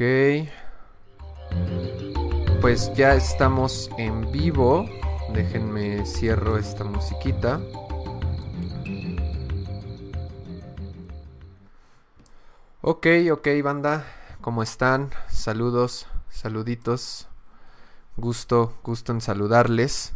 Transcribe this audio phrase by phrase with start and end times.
[0.00, 0.48] Ok.
[2.62, 4.88] Pues ya estamos en vivo.
[5.34, 7.60] Déjenme cierro esta musiquita.
[12.80, 14.06] Ok, ok, banda.
[14.40, 15.10] ¿Cómo están?
[15.28, 17.28] Saludos, saluditos.
[18.16, 20.14] Gusto, gusto en saludarles.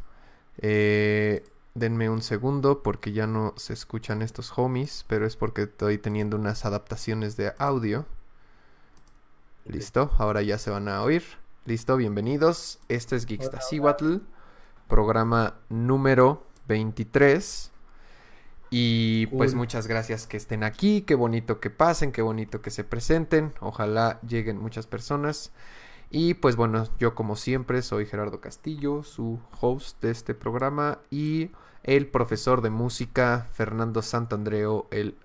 [0.56, 5.98] Eh, denme un segundo porque ya no se escuchan estos homies, pero es porque estoy
[5.98, 8.06] teniendo unas adaptaciones de audio.
[9.66, 11.22] Listo, ahora ya se van a oír.
[11.64, 12.80] Listo, bienvenidos.
[12.88, 14.16] Este es Geekstasiwatl,
[14.88, 17.72] programa número 23.
[18.68, 19.58] Y pues Cool.
[19.60, 24.20] muchas gracias que estén aquí, qué bonito que pasen, qué bonito que se presenten, ojalá
[24.20, 25.52] lleguen muchas personas.
[26.10, 31.52] Y pues bueno, yo como siempre soy Gerardo Castillo, su host de este programa y
[31.84, 35.16] el profesor de música Fernando Santandreo, el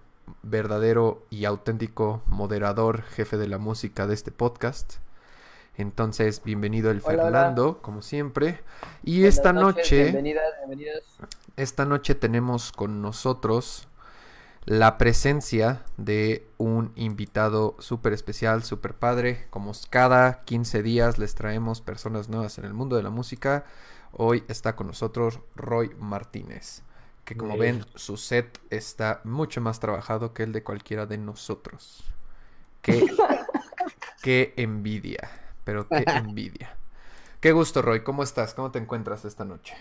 [0.44, 4.96] verdadero y auténtico moderador, jefe de la música de este podcast.
[5.76, 7.24] Entonces, bienvenido el Hola, hola.
[7.24, 8.62] Fernando, como siempre.
[9.04, 10.04] Y Buenas esta noches, noche...
[10.04, 11.04] Bienvenidas, bienvenidos.
[11.56, 13.88] Esta noche tenemos con nosotros
[14.66, 19.48] la presencia de un invitado súper especial, súper padre.
[19.50, 23.66] Como cada 15 días les traemos personas nuevas en el mundo de la música.
[24.12, 26.84] Hoy está con nosotros Roy Martínez,
[27.26, 27.86] que como Muy ven bien.
[27.96, 32.04] su set está mucho más trabajado que el de cualquiera de nosotros.
[32.82, 33.08] Qué,
[34.22, 35.30] qué envidia,
[35.64, 36.78] pero qué envidia.
[37.42, 38.54] Qué gusto Roy, ¿cómo estás?
[38.54, 39.76] ¿Cómo te encuentras esta noche?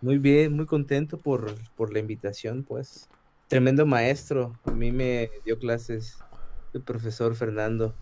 [0.00, 3.08] Muy bien, muy contento por, por la invitación, pues.
[3.48, 4.60] Tremendo maestro.
[4.64, 6.24] A mí me dio clases
[6.72, 7.94] el profesor Fernando.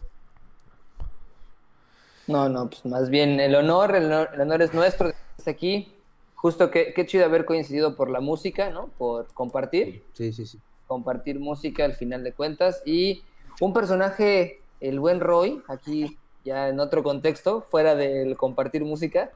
[2.26, 5.52] No, no, pues más bien el honor, el honor, el honor es nuestro de estar
[5.54, 6.01] aquí.
[6.42, 8.88] Justo que qué chido haber coincidido por la música, ¿no?
[8.98, 10.58] Por compartir, Sí, sí, sí.
[10.86, 12.82] compartir música al final de cuentas.
[12.84, 13.22] Y
[13.60, 19.30] un personaje, el buen Roy, aquí ya en otro contexto, fuera del compartir música,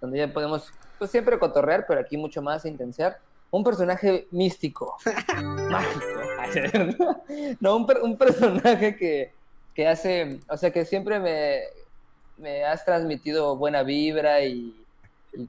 [0.00, 3.18] donde ya podemos, pues siempre cotorrear, pero aquí mucho más intensear.
[3.50, 4.96] Un personaje místico,
[5.68, 6.06] mágico.
[7.60, 9.32] No, un, per- un personaje que,
[9.74, 11.58] que hace, o sea, que siempre me,
[12.38, 14.81] me has transmitido buena vibra y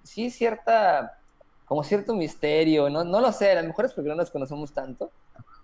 [0.03, 1.19] sí cierta,
[1.66, 4.73] como cierto misterio, no, no lo sé, a lo mejor es porque no nos conocemos
[4.73, 5.11] tanto,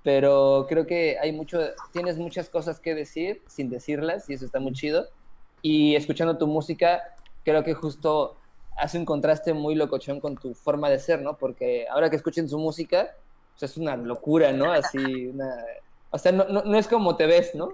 [0.04, 1.60] pero creo que hay mucho,
[1.92, 5.08] tienes muchas cosas que decir sin decirlas y eso está muy chido.
[5.62, 7.02] Y escuchando tu música,
[7.44, 8.38] creo que justo
[8.78, 11.38] hace un contraste muy locochón con tu forma de ser, ¿no?
[11.38, 13.14] Porque ahora que escuchen su música,
[13.60, 14.72] pues es una locura, ¿no?
[14.72, 15.54] Así, una...
[16.12, 17.70] O sea, no, no, no es como te ves, ¿no?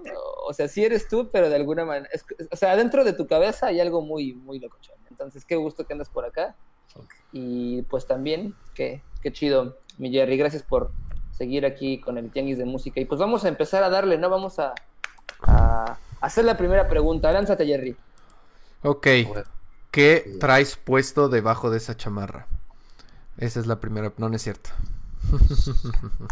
[0.46, 2.08] O sea, sí eres tú, pero de alguna manera...
[2.12, 4.96] es- o sea, dentro de tu cabeza hay algo muy, muy locochón.
[5.10, 6.54] Entonces, qué gusto que andas por acá.
[7.32, 10.36] Y pues también, qué, qué chido, mi Jerry.
[10.36, 10.92] Gracias por
[11.30, 13.00] seguir aquí con el Tianguis de Música.
[13.00, 14.30] Y pues vamos a empezar a darle, ¿no?
[14.30, 14.74] Vamos a,
[15.42, 17.32] a hacer la primera pregunta.
[17.32, 17.96] Lánzate, Jerry.
[18.82, 19.06] Ok,
[19.90, 22.46] ¿qué traes puesto debajo de esa chamarra?
[23.38, 24.70] Esa es la primera, no, no es cierto.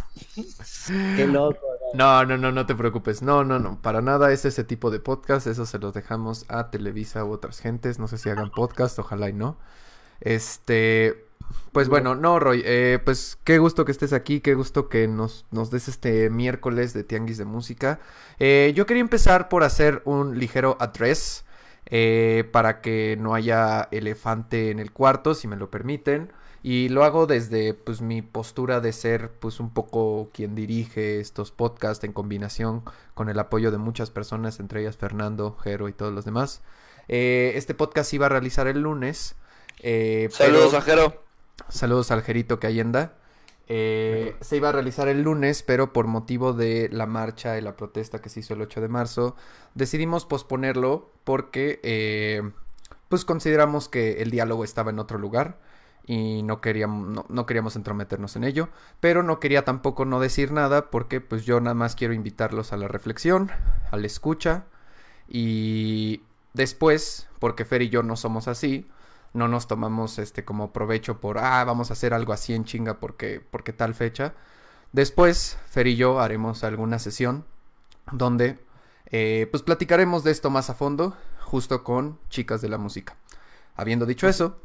[1.15, 1.74] Qué loco.
[1.95, 3.23] No, no, no, no te preocupes.
[3.23, 5.47] No, no, no, para nada es ese tipo de podcast.
[5.47, 7.99] Eso se los dejamos a Televisa u otras gentes.
[7.99, 9.57] No sé si hagan podcast, ojalá y no.
[10.21, 11.27] Este,
[11.73, 15.47] pues bueno, no, Roy, eh, pues qué gusto que estés aquí, qué gusto que nos,
[15.51, 18.01] nos des este miércoles de Tianguis de Música.
[18.39, 21.45] Eh, yo quería empezar por hacer un ligero address
[21.87, 26.33] eh, para que no haya elefante en el cuarto, si me lo permiten.
[26.67, 31.51] Y lo hago desde pues mi postura de ser pues un poco quien dirige estos
[31.53, 32.83] podcasts en combinación
[33.13, 36.63] con el apoyo de muchas personas, entre ellas Fernando, Jero y todos los demás.
[37.07, 39.37] Eh, este podcast se iba a realizar el lunes.
[39.83, 41.23] eh, Saludos pero- a Jero.
[41.69, 43.13] Saludos al Jerito que ahí anda.
[43.69, 47.77] Eh, se iba a realizar el lunes, pero por motivo de la marcha y la
[47.77, 49.37] protesta que se hizo el 8 de marzo,
[49.75, 52.43] decidimos posponerlo porque eh,
[53.11, 55.59] pues consideramos que el diálogo estaba en otro lugar
[56.07, 58.69] y no queríamos, no, queríamos entrometernos en ello,
[59.01, 62.77] pero no quería tampoco no decir nada porque pues yo nada más quiero invitarlos a
[62.77, 63.51] la reflexión,
[63.91, 64.65] a la escucha
[65.29, 66.23] y
[66.53, 68.87] después, porque Fer y yo no somos así,
[69.33, 73.01] no nos tomamos este como provecho por ah vamos a hacer algo así en chinga
[73.01, 74.33] porque porque tal fecha
[74.93, 77.45] después Fer y yo haremos alguna sesión
[78.13, 78.59] donde
[79.07, 83.17] eh, pues platicaremos de esto más a fondo justo con chicas de la música.
[83.77, 84.61] Habiendo dicho eso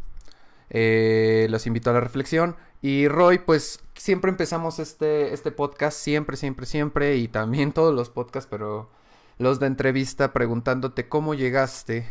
[0.70, 2.56] eh, los invito a la reflexión.
[2.82, 8.10] Y Roy pues siempre empezamos este este podcast siempre siempre siempre y también todos los
[8.10, 8.90] podcasts pero
[9.38, 12.08] los de entrevista preguntándote cómo llegaste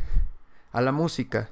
[0.73, 1.51] a la música.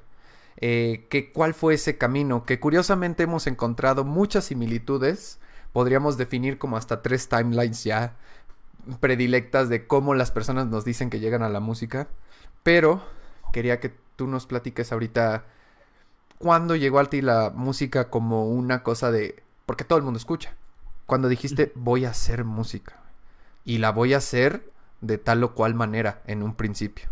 [0.59, 5.39] Eh, cuál fue ese camino, que curiosamente hemos encontrado muchas similitudes,
[5.71, 8.15] podríamos definir como hasta tres timelines ya,
[8.99, 12.07] predilectas de cómo las personas nos dicen que llegan a la música.
[12.63, 13.03] Pero
[13.53, 15.45] quería que tú nos platiques ahorita
[16.37, 19.43] cuándo llegó a ti la música como una cosa de...
[19.65, 20.55] Porque todo el mundo escucha.
[21.05, 22.95] Cuando dijiste voy a hacer música.
[23.65, 27.09] Y la voy a hacer de tal o cual manera en un principio.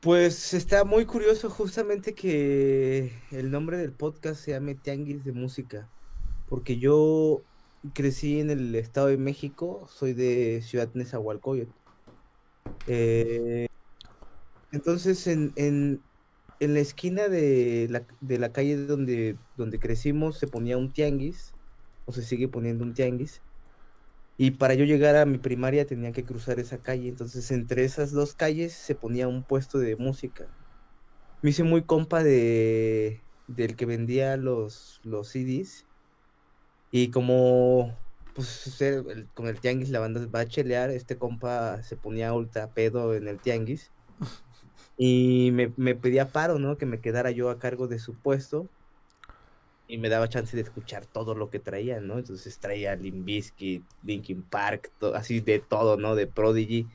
[0.00, 5.88] Pues está muy curioso justamente que el nombre del podcast se llame Tianguis de Música,
[6.48, 7.42] porque yo
[7.92, 11.72] crecí en el Estado de México, soy de Ciudad Nezahualcóyotl.
[12.86, 13.66] Eh,
[14.76, 16.02] entonces, en, en,
[16.60, 21.54] en, la esquina de la, de la calle donde, donde crecimos se ponía un tianguis,
[22.06, 23.42] o se sigue poniendo un tianguis,
[24.38, 27.08] y para yo llegar a mi primaria tenía que cruzar esa calle.
[27.08, 30.46] Entonces, entre esas dos calles se ponía un puesto de música.
[31.42, 35.86] Me hice muy compa de del que vendía los, los CDs.
[36.90, 37.96] Y como
[38.34, 38.78] pues
[39.34, 43.28] con el tianguis la banda va a chelear, este compa se ponía ultra pedo en
[43.28, 43.92] el tianguis.
[44.98, 46.78] Y me, me pedía paro, ¿no?
[46.78, 48.68] Que me quedara yo a cargo de su puesto
[49.88, 52.18] y me daba chance de escuchar todo lo que traía, ¿no?
[52.18, 56.14] Entonces traía Limbisky, Linkin Park, así de todo, ¿no?
[56.16, 56.88] De Prodigy.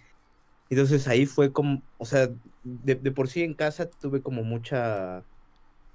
[0.69, 2.29] Entonces ahí fue como, o sea,
[2.63, 5.23] de, por sí en casa tuve como mucha,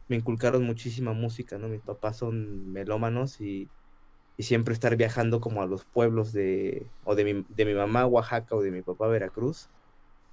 [0.09, 1.69] me inculcaron muchísima música, ¿no?
[1.69, 3.69] Mis papás son melómanos y,
[4.37, 8.07] y siempre estar viajando como a los pueblos de, o de mi, de mi mamá
[8.07, 9.69] Oaxaca o de mi papá Veracruz,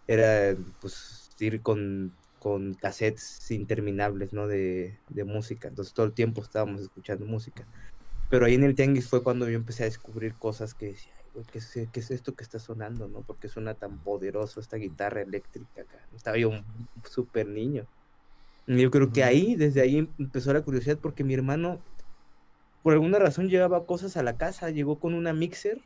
[0.07, 2.13] era pues ir con
[2.44, 4.47] con cassettes interminables, ¿no?
[4.47, 5.69] De, de, música.
[5.69, 7.65] Entonces todo el tiempo estábamos escuchando música.
[8.30, 11.13] Pero ahí en el tianguis fue cuando yo empecé a descubrir cosas que decía,
[11.53, 13.21] ¿qué es, ¿qué es, esto que está sonando, no?
[13.21, 16.06] Porque suena tan poderoso esta guitarra eléctrica acá.
[16.13, 16.65] Estaba yo un
[17.09, 17.85] súper niño.
[18.68, 21.80] Y yo creo que ahí, desde ahí empezó la curiosidad porque mi hermano,
[22.81, 24.69] por alguna razón, llevaba cosas a la casa.
[24.69, 25.80] Llegó con una mixer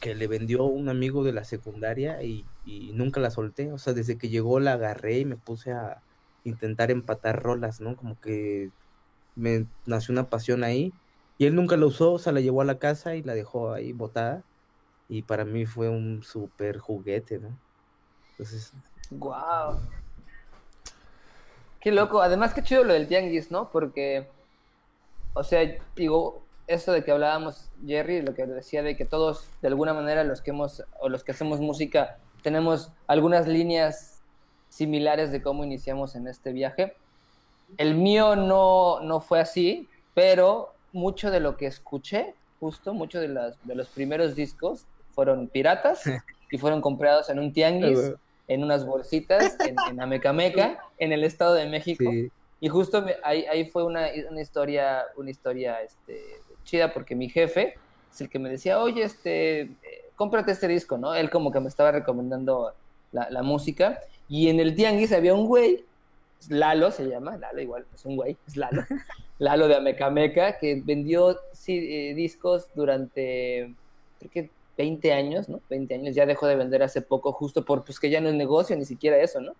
[0.00, 2.44] que le vendió un amigo de la secundaria y,
[2.92, 3.72] nunca la solté.
[3.72, 6.02] O sea, desde que llegó la agarré y me puse a
[6.44, 7.96] intentar empatar rolas, ¿no?
[7.96, 8.70] Como que
[9.36, 10.92] me nació una pasión ahí.
[11.38, 13.72] Y él nunca la usó, o sea, la llevó a la casa y la dejó
[13.72, 14.42] ahí botada.
[15.08, 17.56] Y para mí fue un súper juguete, ¿no?
[18.32, 18.72] Entonces.
[19.10, 19.80] ¡Wow!
[21.80, 22.20] Qué loco.
[22.20, 23.70] Además, qué chido lo del tianguis, ¿no?
[23.70, 24.28] Porque,
[25.34, 25.60] o sea,
[25.96, 30.22] digo, eso de que hablábamos, Jerry, lo que decía de que todos, de alguna manera,
[30.22, 34.20] los que hemos, o los que hacemos música, tenemos algunas líneas
[34.68, 36.94] similares de cómo iniciamos en este viaje.
[37.78, 43.28] El mío no, no fue así, pero mucho de lo que escuché, justo, muchos de,
[43.28, 46.02] las, de los primeros discos fueron piratas
[46.50, 48.12] y fueron comprados en un tianguis,
[48.46, 52.10] en unas bolsitas, en, en Amecameca, en el Estado de México.
[52.60, 56.20] Y justo ahí, ahí fue una, una, historia, una historia este,
[56.68, 57.74] chida porque mi jefe
[58.12, 59.70] es el que me decía, oye, este,
[60.16, 61.14] cómprate este disco, ¿no?
[61.14, 62.74] Él como que me estaba recomendando
[63.12, 64.00] la, música.
[64.28, 65.84] Y en el tianguis había un güey,
[66.48, 68.82] Lalo se llama, Lalo igual, es un güey, es Lalo,
[69.38, 73.74] Lalo de Amecameca, que vendió eh, discos durante,
[74.18, 75.60] creo que 20 años, ¿no?
[75.70, 78.34] 20 años, ya dejó de vender hace poco, justo por, pues que ya no es
[78.34, 79.52] negocio, ni siquiera eso, ¿no?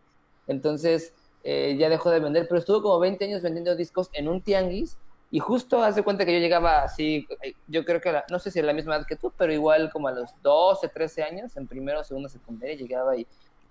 [0.46, 1.12] Entonces,
[1.44, 4.96] eh, ya dejó de vender, pero estuvo como 20 años vendiendo discos en un tianguis
[5.30, 8.58] y justo hace cuenta que yo llegaba así, eh, yo creo que no sé si
[8.60, 11.66] es la misma edad que tú, pero igual como a los 12, 13 años, en
[11.66, 13.26] primero segundo secundaria, llegaba y,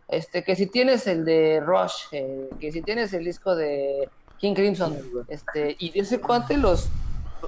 [0.07, 4.53] este, que si tienes el de Rush, eh, que si tienes el disco de King
[4.53, 4.97] Crimson,
[5.27, 6.89] este, y de ese cuate los,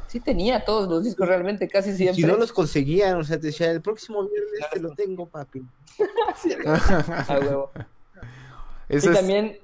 [0.07, 2.15] sí tenía todos los discos realmente, casi siempre.
[2.15, 5.61] Si no los conseguían, o sea, te decía, el próximo viernes te lo tengo, papi.
[6.35, 7.71] sí, a huevo.
[8.89, 9.59] y también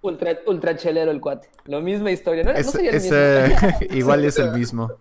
[0.00, 1.48] Ultra, ultra chelero el cuate.
[1.64, 2.44] Lo misma historia.
[2.44, 2.52] No,
[3.90, 4.92] igual es el mismo.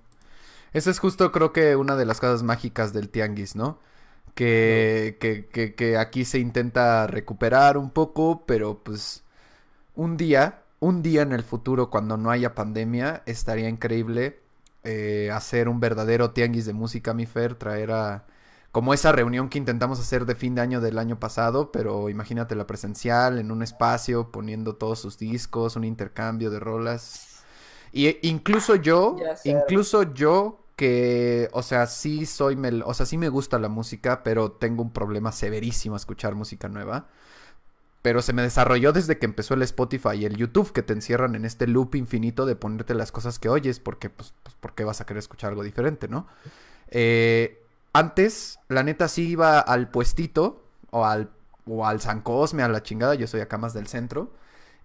[0.74, 3.80] Esa es justo, creo que una de las cosas mágicas del tianguis, ¿no?
[4.36, 9.24] Que, que, que, aquí se intenta recuperar un poco, pero pues
[9.96, 14.40] un día, un día en el futuro, cuando no haya pandemia, estaría increíble
[14.84, 18.26] eh, hacer un verdadero tianguis de música, mi Fer, traer a
[18.72, 22.56] como esa reunión que intentamos hacer de fin de año del año pasado, pero imagínate
[22.56, 27.44] la presencial en un espacio poniendo todos sus discos, un intercambio de rolas.
[27.92, 33.30] Y incluso yo, incluso yo que, o sea, sí soy, mel o sea, sí me
[33.30, 37.08] gusta la música, pero tengo un problema severísimo a escuchar música nueva.
[38.04, 41.36] Pero se me desarrolló desde que empezó el Spotify y el YouTube, que te encierran
[41.36, 44.84] en este loop infinito de ponerte las cosas que oyes, porque, pues, pues ¿por qué
[44.84, 46.28] vas a querer escuchar algo diferente, no?
[46.90, 47.67] Eh,
[47.98, 51.30] antes, la neta sí iba al puestito o al,
[51.66, 53.16] o al San Cosme, a la chingada.
[53.16, 54.32] Yo soy acá más del centro.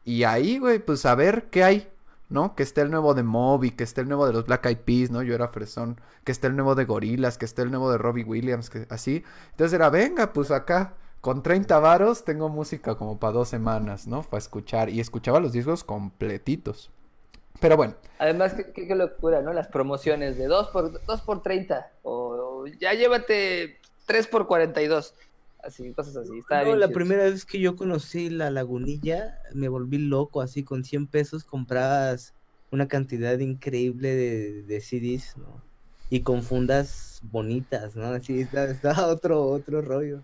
[0.04, 1.88] Y ahí, güey, pues a ver qué hay.
[2.28, 2.54] ¿no?
[2.54, 5.10] Que esté el nuevo de Moby, que esté el nuevo de los Black Eyed Peas,
[5.10, 5.22] ¿no?
[5.22, 8.24] Yo era fresón, que esté el nuevo de Gorillaz, que esté el nuevo de Robbie
[8.24, 9.22] Williams, que así.
[9.50, 14.22] Entonces era, venga, pues acá, con 30 varos tengo música como para dos semanas, ¿no?
[14.22, 14.88] Para escuchar.
[14.88, 16.90] Y escuchaba los discos completitos.
[17.60, 17.94] Pero bueno.
[18.18, 19.52] Además, qué, locura, ¿no?
[19.52, 25.14] Las promociones de 2 por, 2 por 30 o, ya llévate 3 por 42.
[25.62, 26.42] Así, cosas así.
[26.50, 31.06] no, la primera vez que yo conocí la lagunilla, me volví loco, así con 100
[31.06, 32.34] pesos comprabas
[32.72, 35.62] una cantidad increíble de, de CDs, ¿no?
[36.10, 38.06] Y con fundas bonitas, ¿no?
[38.06, 40.20] Así está, otro, otro rollo.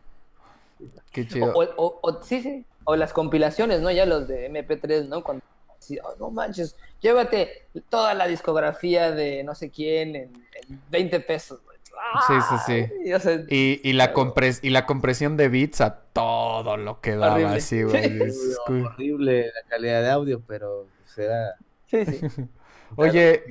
[1.13, 1.53] Qué chido.
[1.55, 2.65] O, sí, sí.
[2.85, 3.91] O las compilaciones, ¿no?
[3.91, 5.23] Ya los de MP3, ¿no?
[5.23, 5.45] Cuando
[6.05, 10.33] oh, no manches, llévate toda la discografía de no sé quién en,
[10.91, 11.61] 20 pesos.
[12.27, 12.35] Sí,
[12.67, 12.89] sí,
[13.49, 13.81] sí.
[13.83, 18.21] Y, la compres y la compresión de bits a todo lo que daba, así, güey.
[18.69, 21.57] horrible la calidad de audio, pero será.
[21.87, 22.21] Sí, sí.
[22.97, 23.43] Oye,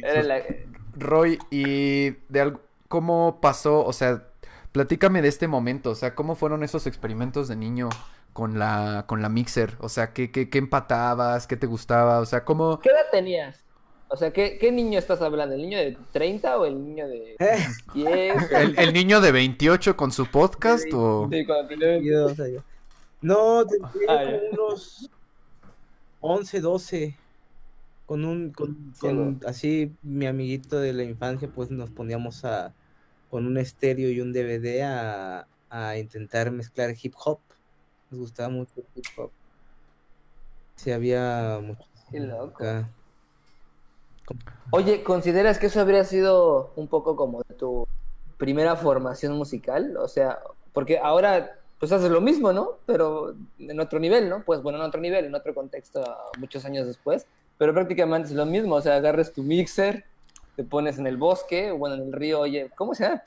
[0.96, 2.54] Roy, ¿y de
[2.88, 3.86] cómo pasó?
[3.86, 4.24] O sea,
[4.72, 7.90] platícame de este momento, o sea, ¿cómo fueron esos experimentos de niño
[8.38, 9.74] con la, con la mixer?
[9.80, 11.48] O sea, ¿qué, qué, qué empatabas?
[11.48, 12.20] ¿Qué te gustaba?
[12.20, 12.80] O sea, ¿cómo...?
[12.80, 13.64] ¿Qué edad tenías?
[14.10, 15.56] O sea, ¿qué, ¿qué, niño estás hablando?
[15.56, 17.36] ¿El niño de 30 o el niño de
[17.96, 18.52] 10?
[18.78, 21.28] ¿El, niño de 28 con su podcast o...?
[21.32, 22.00] Sí, cuando tenía
[23.24, 25.10] No, tenía ah, unos
[26.20, 27.18] 11, 12.
[28.06, 32.72] Con un, con, con así, mi amiguito de la infancia, pues nos poníamos a,
[33.32, 37.40] con un estéreo y un DVD a, a intentar mezclar hip hop.
[38.12, 39.32] Nos gustaba mucho el hip hop.
[40.76, 41.84] Sí, había mucho.
[42.12, 42.64] Qué loco.
[44.72, 47.88] Oye, ¿consideras que eso habría sido un poco como tu
[48.38, 49.96] primera formación musical?
[49.98, 50.40] O sea,
[50.74, 52.78] porque ahora pues haces lo mismo, ¿no?
[52.86, 54.44] Pero en otro nivel, ¿no?
[54.44, 56.04] Pues bueno, en otro nivel, en otro contexto,
[56.40, 57.28] muchos años después.
[57.58, 60.06] Pero prácticamente es lo mismo, o sea, agarres tu mixer,
[60.56, 63.24] te pones en el bosque, bueno, en el río, oye, ¿cómo se llama?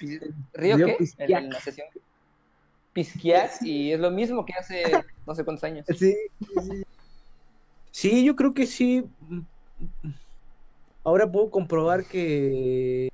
[0.52, 0.96] ¿Río, qué?
[1.18, 1.86] En, la sesión.
[2.92, 4.82] Pisquiac, y es lo mismo que hace
[5.26, 5.86] no sé cuántos años.
[5.96, 6.82] Sí, sí.
[7.92, 9.04] Sí, yo creo que sí
[11.04, 13.10] ahora puedo comprobar que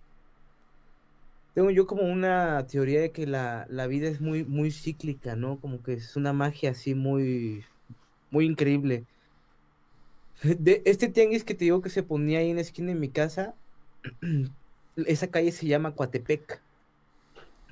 [1.55, 5.59] tengo yo como una teoría de que la, vida es muy, muy cíclica, ¿no?
[5.59, 7.65] Como que es una magia así muy,
[8.31, 9.05] muy increíble.
[10.43, 13.09] De este tianguis que te digo que se ponía ahí en la esquina de mi
[13.09, 13.55] casa,
[14.97, 16.61] esa calle se llama Coatepec.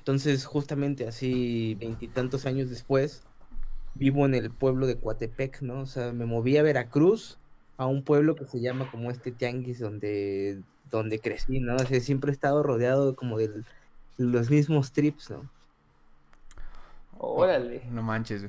[0.05, 3.23] Entonces, justamente así, veintitantos años después,
[3.95, 5.79] vivo en el pueblo de Coatepec, ¿no?
[5.79, 7.39] O sea, me moví a Veracruz
[7.77, 11.75] a un pueblo que se llama como este tianguis donde, donde crecí, ¿no?
[11.77, 13.63] O sea, siempre he estado rodeado como de
[14.19, 15.49] los mismos trips, ¿no?
[17.17, 17.81] Órale.
[17.89, 18.45] No manches,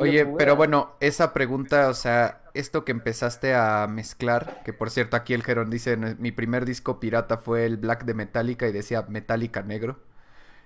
[0.00, 5.14] Oye, pero bueno, esa pregunta, o sea, esto que empezaste a mezclar, que por cierto
[5.16, 9.04] aquí el Gerón dice, mi primer disco pirata fue el Black de Metallica y decía
[9.08, 9.98] Metallica negro.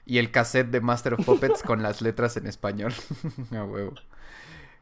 [0.07, 2.93] Y el cassette de Master of Puppets con las letras en español.
[3.53, 3.95] A huevo.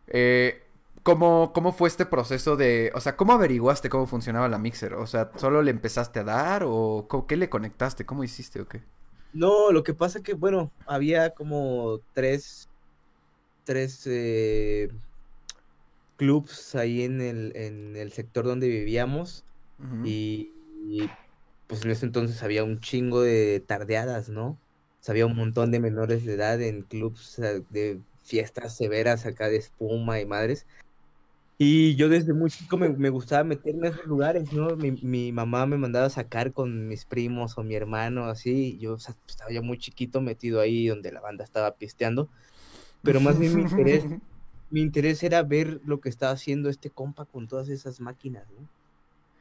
[0.06, 0.62] Eh,
[1.02, 4.94] ¿Cómo, ¿Cómo fue este proceso de, o sea, cómo averiguaste cómo funcionaba la mixer?
[4.94, 8.04] O sea, ¿solo le empezaste a dar o qué le conectaste?
[8.04, 8.82] ¿Cómo hiciste o qué?
[9.32, 12.68] No, lo que pasa que, bueno, había como tres,
[13.64, 14.90] tres eh,
[16.16, 19.44] clubs ahí en el, en el sector donde vivíamos
[20.04, 20.50] y,
[21.68, 24.58] pues en ese entonces había un chingo de tardeadas, ¿no?
[25.00, 27.36] O sea, había un montón de menores de edad en clubs
[27.70, 30.66] de fiestas severas acá de espuma y madres.
[31.60, 34.76] Y yo desde muy chico me, gustaba meterme en esos lugares, ¿no?
[34.76, 38.78] Mi, mamá me mandaba a sacar con mis primos o mi hermano, así.
[38.78, 42.28] Yo estaba ya muy chiquito metido ahí donde la banda estaba pisteando.
[43.02, 44.04] Pero más bien mi interés,
[44.70, 48.68] mi interés era ver lo que estaba haciendo este compa con todas esas máquinas, ¿no?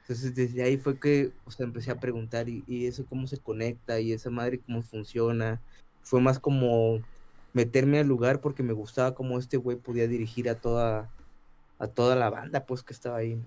[0.08, 3.38] Entonces desde ahí fue que o sea, empecé a preguntar, ¿y, ¿y eso cómo se
[3.38, 4.00] conecta?
[4.00, 5.62] ¿Y esa madre cómo funciona?
[6.02, 7.02] Fue más como
[7.54, 11.10] meterme al lugar porque me gustaba cómo este güey podía dirigir a toda
[11.80, 13.40] a toda la banda, pues, que estaba ahí,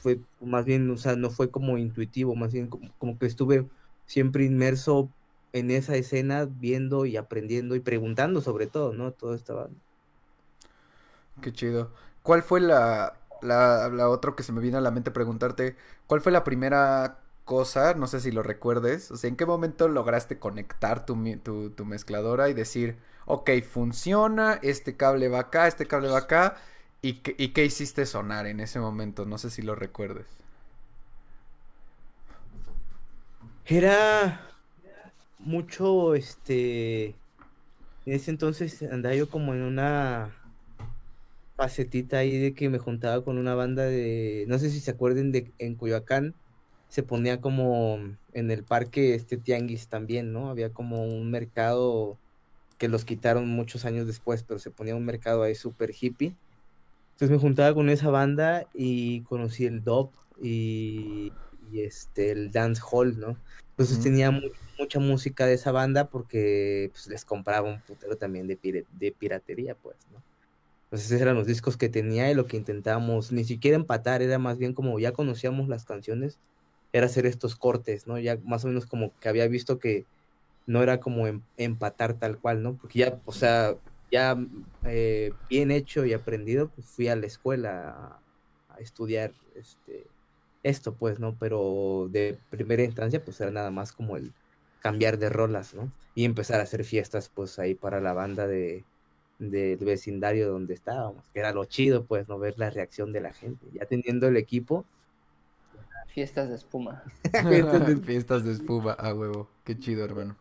[0.00, 3.68] Fue más bien, o sea, no fue como intuitivo, más bien como, que estuve
[4.06, 5.10] siempre inmerso
[5.52, 9.12] en esa escena, viendo y aprendiendo y preguntando sobre todo, ¿no?
[9.12, 9.68] Todo estaba...
[11.42, 11.92] Qué chido.
[12.22, 15.76] ¿Cuál fue la, la, la otra que se me viene a la mente preguntarte?
[16.06, 17.94] ¿Cuál fue la primera cosa?
[17.94, 19.10] No sé si lo recuerdes.
[19.10, 24.58] O sea, ¿en qué momento lograste conectar tu, tu, tu mezcladora y decir, ok, funciona,
[24.62, 26.56] este cable va acá, este cable va acá?
[27.02, 29.26] ¿Y qué, hiciste sonar en ese momento?
[29.26, 30.26] No sé si lo recuerdes.
[33.64, 34.40] Era
[35.38, 37.14] mucho, este, en
[38.06, 40.30] ese entonces andaba yo como en una,
[41.56, 45.32] facetita ahí de que me juntaba con una banda de, no sé si se acuerden
[45.32, 46.34] de en Coyoacán,
[46.88, 47.98] se ponía como
[48.32, 50.50] en el parque este tianguis también, ¿no?
[50.50, 52.18] Había como un mercado
[52.78, 56.34] que los quitaron muchos años después, pero se ponía un mercado ahí súper hippie.
[57.14, 60.10] Entonces me juntaba con esa banda y conocí el dub
[60.40, 61.32] y,
[61.72, 63.38] y este, el dance hall, ¿no?
[63.70, 64.30] Entonces tenía
[64.78, 69.74] mucha música de esa banda porque pues, les compraba un putero también de, de piratería,
[69.74, 70.22] pues, ¿no?
[70.86, 74.38] Entonces esos eran los discos que tenía y lo que intentábamos, ni siquiera empatar, era
[74.38, 76.38] más bien como ya conocíamos las canciones,
[76.92, 78.18] era hacer estos cortes, ¿no?
[78.18, 80.06] Ya más o menos como que había visto que
[80.66, 82.74] no era como em, empatar tal cual, ¿no?
[82.76, 83.76] Porque ya, o sea,
[84.12, 84.36] ya
[84.84, 88.20] eh, bien hecho y aprendido, pues fui a la escuela
[88.70, 90.06] a, estudiar este,
[90.62, 91.34] esto, pues, ¿no?
[91.38, 94.32] Pero de primera instancia, pues era nada más como el
[94.80, 95.90] cambiar de rolas, ¿no?
[96.14, 98.84] Y empezar a hacer fiestas, pues, ahí para la banda de
[99.38, 103.32] del vecindario donde estábamos, que era lo chido, pues, no ver la reacción de la
[103.32, 103.66] gente.
[103.72, 104.84] Ya teniendo el equipo.
[106.08, 107.02] Fiestas de espuma.
[108.04, 109.48] Fiestas de espuma, a huevo.
[109.64, 110.36] Qué chido, hermano.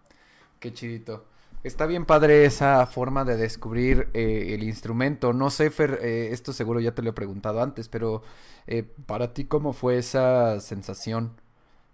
[0.59, 1.25] Qué chidito.
[1.65, 5.33] Está bien padre esa forma de descubrir eh, el instrumento.
[5.33, 8.21] No sé, Fer, eh, esto seguro ya te lo he preguntado antes, pero
[8.67, 11.31] eh, para ti, ¿cómo fue esa sensación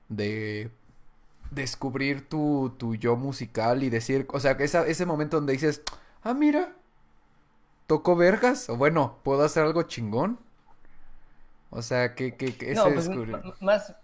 [0.10, 0.72] de
[1.52, 5.84] descubrir tu, tu yo musical y decir, o sea, esa, ese momento donde dices,
[6.24, 6.76] ah, mira,
[7.91, 10.39] toco vergas, o bueno, puedo hacer algo chingón?
[11.71, 13.10] O sea, ¿qué, qué, qué no, pues,
[13.60, 13.93] más...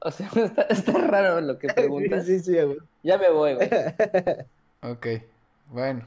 [0.00, 0.30] O sea,
[0.68, 2.26] está, raro lo que preguntas.
[2.26, 2.78] Sí, sí, güey.
[3.02, 3.68] Ya me voy, güey.
[4.82, 5.06] Ok,
[5.70, 6.06] bueno.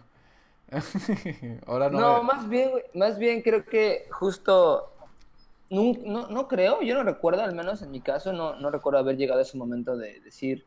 [1.65, 1.99] Ahora no.
[1.99, 4.93] No, más bien, güey, más bien creo que justo.
[5.69, 8.99] No, no, no, creo, yo no recuerdo, al menos en mi caso, no, no recuerdo
[8.99, 10.63] haber llegado a ese momento de decir,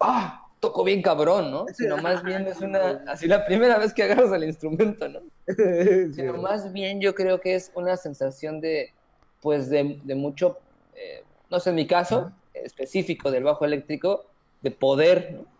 [0.00, 0.45] ¡ah!
[0.60, 1.66] Toco bien cabrón, ¿no?
[1.74, 3.02] Sino más bien es una.
[3.06, 5.20] Así la primera vez que agarras el instrumento, ¿no?
[6.14, 8.92] Sino más bien yo creo que es una sensación de.
[9.40, 10.58] Pues de, de mucho.
[10.94, 14.24] Eh, no sé, en mi caso, específico del bajo eléctrico
[14.62, 15.56] de poder, ¿no?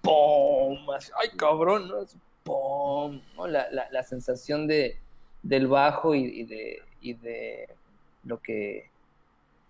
[0.00, 0.78] ¡Pum!
[1.20, 1.88] ¡Ay, cabrón!
[1.88, 1.96] ¿no?
[2.44, 3.20] ¡Pum!
[3.48, 4.98] La, la, la, sensación de,
[5.42, 7.68] del bajo y, de, y de
[8.24, 8.90] lo que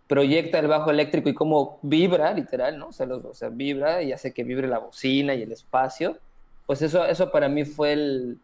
[0.07, 2.89] proyecta el bajo eléctrico y cómo vibra, literal, ¿no?
[2.89, 6.19] O sea, o sea, vibra y hace que vibre la bocina y el espacio.
[6.67, 8.39] Pues eso, eso para mí fue el,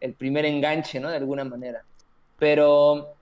[0.00, 1.10] el primer enganche, ¿no?
[1.10, 1.82] De alguna manera.
[2.38, 3.14] Pero,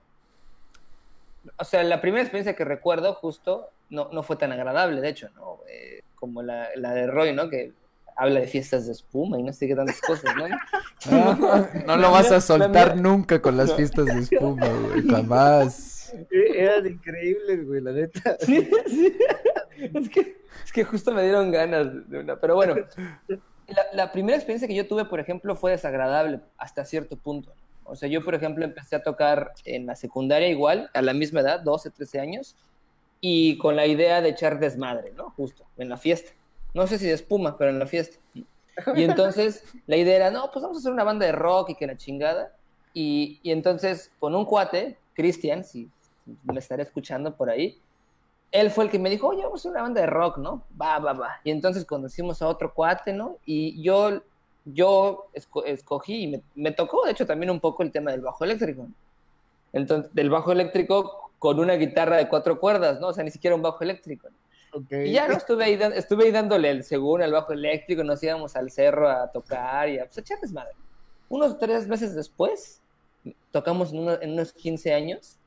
[1.56, 5.28] o sea, la primera experiencia que recuerdo justo no, no fue tan agradable, de hecho,
[5.34, 5.60] ¿no?
[5.68, 7.48] Eh, como la, la, de Roy, ¿no?
[7.48, 7.72] Que
[8.16, 10.48] habla de fiestas de espuma y no sé qué tantas cosas, ¿no?
[11.86, 15.95] no, lo vas a soltar nunca con las fiestas de espuma, güey, jamás.
[16.30, 18.36] Eran increíbles, güey, la neta.
[18.40, 19.16] Sí, sí.
[19.92, 22.36] Es que, es que justo me dieron ganas de una.
[22.40, 22.76] Pero bueno,
[23.28, 27.52] la, la, primera experiencia que yo tuve, por ejemplo, fue desagradable hasta cierto punto.
[27.84, 31.40] O sea, yo, por ejemplo, empecé a tocar en la secundaria igual, a la misma
[31.40, 32.56] edad, 12, 13 años
[33.20, 35.30] y con la idea de echar desmadre, ¿no?
[35.30, 36.32] Justo, en la fiesta.
[36.74, 38.18] No sé si de espuma, pero en la fiesta.
[38.94, 41.74] Y entonces la idea era, no, pues vamos a hacer una banda de rock y
[41.74, 42.54] que la chingada.
[42.92, 45.90] Y, y entonces con un cuate, Cristian, si
[46.44, 47.80] me estaré escuchando por ahí,
[48.52, 50.62] él fue el que me dijo, oye, vamos a una banda de rock, ¿no?
[50.80, 51.40] Va, va, va.
[51.44, 53.38] Y entonces conocimos a otro cuate, ¿no?
[53.44, 54.22] Y yo,
[54.64, 55.28] yo
[55.64, 58.86] escogí y me, me, tocó, de hecho, también un poco el tema del bajo eléctrico.
[59.72, 63.08] Entonces, del bajo eléctrico con una guitarra de cuatro cuerdas, ¿no?
[63.08, 64.28] O sea, ni siquiera un bajo eléctrico.
[64.90, 68.56] Y ya no estuve ahí, estuve ahí dándole el según al bajo eléctrico, nos íbamos
[68.56, 70.72] al cerro a tocar y a pues, echar desmadre.
[71.28, 72.80] Unos tres meses después,
[73.50, 75.38] tocamos en, en, unos 15 años.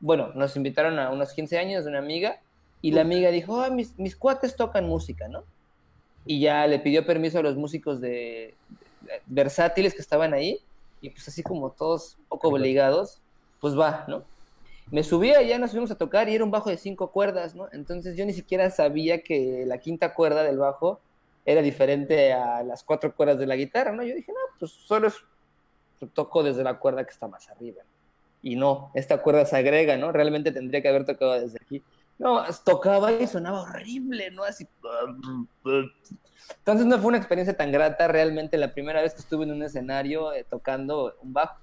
[0.00, 2.40] Bueno, nos invitaron a unos 15 años de una amiga
[2.82, 5.44] y la amiga dijo, mis, mis cuates tocan música, ¿no?
[6.24, 8.54] Y ya le pidió permiso a los músicos de,
[9.00, 10.60] de versátiles que estaban ahí
[11.00, 13.20] y pues así como todos poco obligados,
[13.60, 14.24] pues va, ¿no?
[14.90, 17.54] me subía y ya nos fuimos a tocar y era un bajo de cinco cuerdas,
[17.54, 17.68] ¿no?
[17.72, 21.00] Entonces yo ni siquiera sabía que la quinta cuerda del bajo
[21.44, 24.04] era diferente a las cuatro cuerdas de la guitarra, ¿no?
[24.04, 25.14] Yo dije, no, pues solo es,
[26.12, 27.82] toco desde la cuerda que está más arriba.
[28.46, 30.12] Y no, esta cuerda se agrega, ¿no?
[30.12, 31.82] Realmente tendría que haber tocado desde aquí.
[32.16, 34.44] No, tocaba y sonaba horrible, ¿no?
[34.44, 34.68] Así.
[36.58, 39.64] Entonces no fue una experiencia tan grata realmente la primera vez que estuve en un
[39.64, 41.56] escenario eh, tocando un bajo.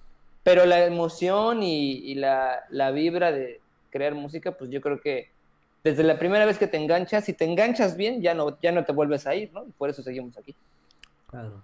[0.43, 5.31] Pero la emoción y, la, vibra de crear música, pues yo creo que
[5.85, 8.83] desde la primera vez que te enganchas, si te enganchas bien, ya no, ya no
[8.83, 9.65] te vuelves a ir, ¿no?
[9.65, 10.53] Y por eso seguimos aquí.
[11.27, 11.63] Claro.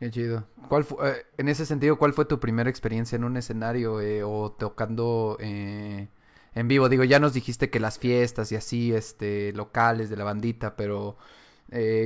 [0.00, 0.46] Qué chido.
[0.70, 4.50] ¿Cuál eh, en ese sentido, ¿cuál fue tu primera experiencia en un escenario eh, o
[4.50, 6.08] tocando eh,
[6.54, 6.88] en vivo?
[6.88, 11.18] Digo, ya nos dijiste que las fiestas y así, este, locales de la bandita, pero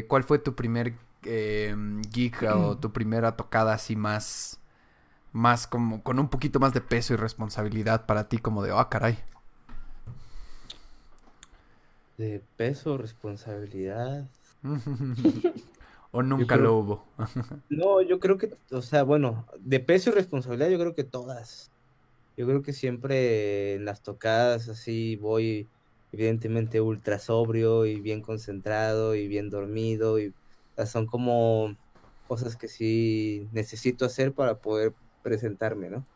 [0.08, 4.58] ¿cuál fue tu primer gig o tu primera tocada así más,
[5.32, 8.88] más como con un poquito más de peso y responsabilidad para ti como de, ah,
[8.90, 9.18] caray.
[12.18, 14.28] De peso, responsabilidad.
[16.14, 17.04] o nunca creo- lo hubo.
[17.68, 21.72] No, yo creo que, o sea, bueno, de peso y responsabilidad yo creo que todas.
[22.36, 25.70] Yo creo que siempre en las tocadas así voy
[26.12, 30.34] evidentemente ultra sobrio y bien concentrado y bien dormido y o
[30.76, 31.76] sea, son como
[32.26, 36.08] cosas que sí necesito hacer para poder presentarme, ¿no?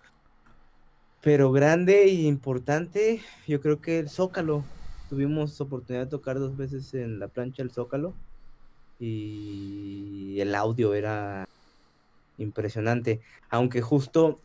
[1.23, 4.65] Pero grande y importante, yo creo que el Zócalo.
[5.09, 8.15] Tuvimos oportunidad de tocar dos veces en la plancha del Zócalo
[8.99, 11.47] y el audio era
[12.39, 13.21] impresionante.
[13.51, 14.41] Aunque justo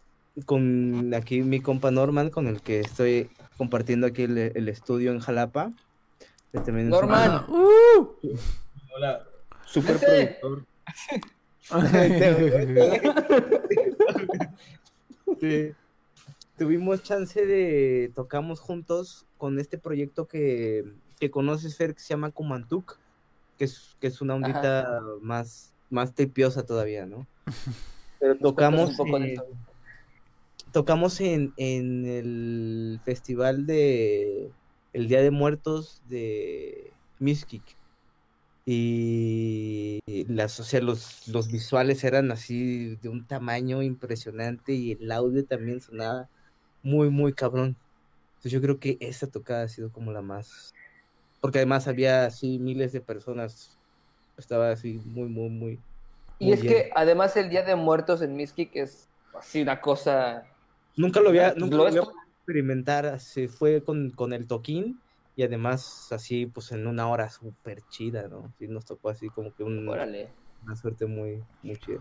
[0.45, 5.19] con aquí mi compa Norman, con el que estoy compartiendo aquí el, el estudio en
[5.19, 5.71] Jalapa.
[6.51, 7.45] que también es un Norman.
[8.95, 9.23] Hola.
[9.65, 10.59] Super productor.
[10.59, 10.65] Uh.
[15.39, 15.71] Sí.
[16.57, 20.85] Tuvimos chance de tocamos juntos con este proyecto que,
[21.19, 22.97] que conoces, Fer, que se llama Kumantuk,
[23.57, 27.27] que es, que es una ondita más, más tripiosa todavía, ¿no?
[28.19, 29.35] Pero tocamos, un poco eh,
[30.71, 34.51] tocamos en, en el festival de
[34.93, 37.63] el Día de Muertos de Miskik.
[38.65, 45.11] Y las, o sea, los, los visuales eran así de un tamaño impresionante y el
[45.11, 46.29] audio también sonaba
[46.81, 47.75] muy, muy cabrón.
[48.35, 50.73] Entonces yo creo que esa tocada ha sido como la más...
[51.43, 53.77] Porque además había así miles de personas.
[54.37, 55.79] Estaba así muy, muy, muy...
[56.39, 56.73] Y muy es bien.
[56.73, 60.45] que además el Día de Muertos en Miskik es así una cosa...
[60.95, 62.13] Nunca lo había, nunca lo lo había todo.
[62.13, 65.01] podido experimentar, se fue con, con el toquín
[65.35, 68.53] y además así pues en una hora súper chida, ¿no?
[68.57, 71.99] Sí nos tocó así como que un- una suerte muy, muy chida.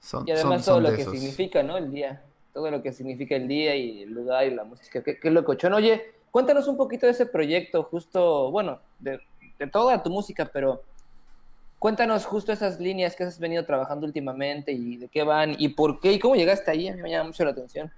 [0.00, 1.14] Son, Y además son- todo son lo de que esos.
[1.14, 1.76] significa, ¿no?
[1.76, 2.24] El día.
[2.54, 5.02] Todo lo que significa el día y el lugar y la música.
[5.02, 5.72] Qué, qué locochón.
[5.74, 6.02] Oye,
[6.32, 9.20] cuéntanos un poquito de ese proyecto, justo, bueno, de,
[9.60, 10.82] de toda tu música, pero
[11.78, 16.00] cuéntanos justo esas líneas que has venido trabajando últimamente y de qué van y por
[16.00, 16.88] qué y cómo llegaste ahí.
[16.88, 17.92] A mí me llama mucho la atención.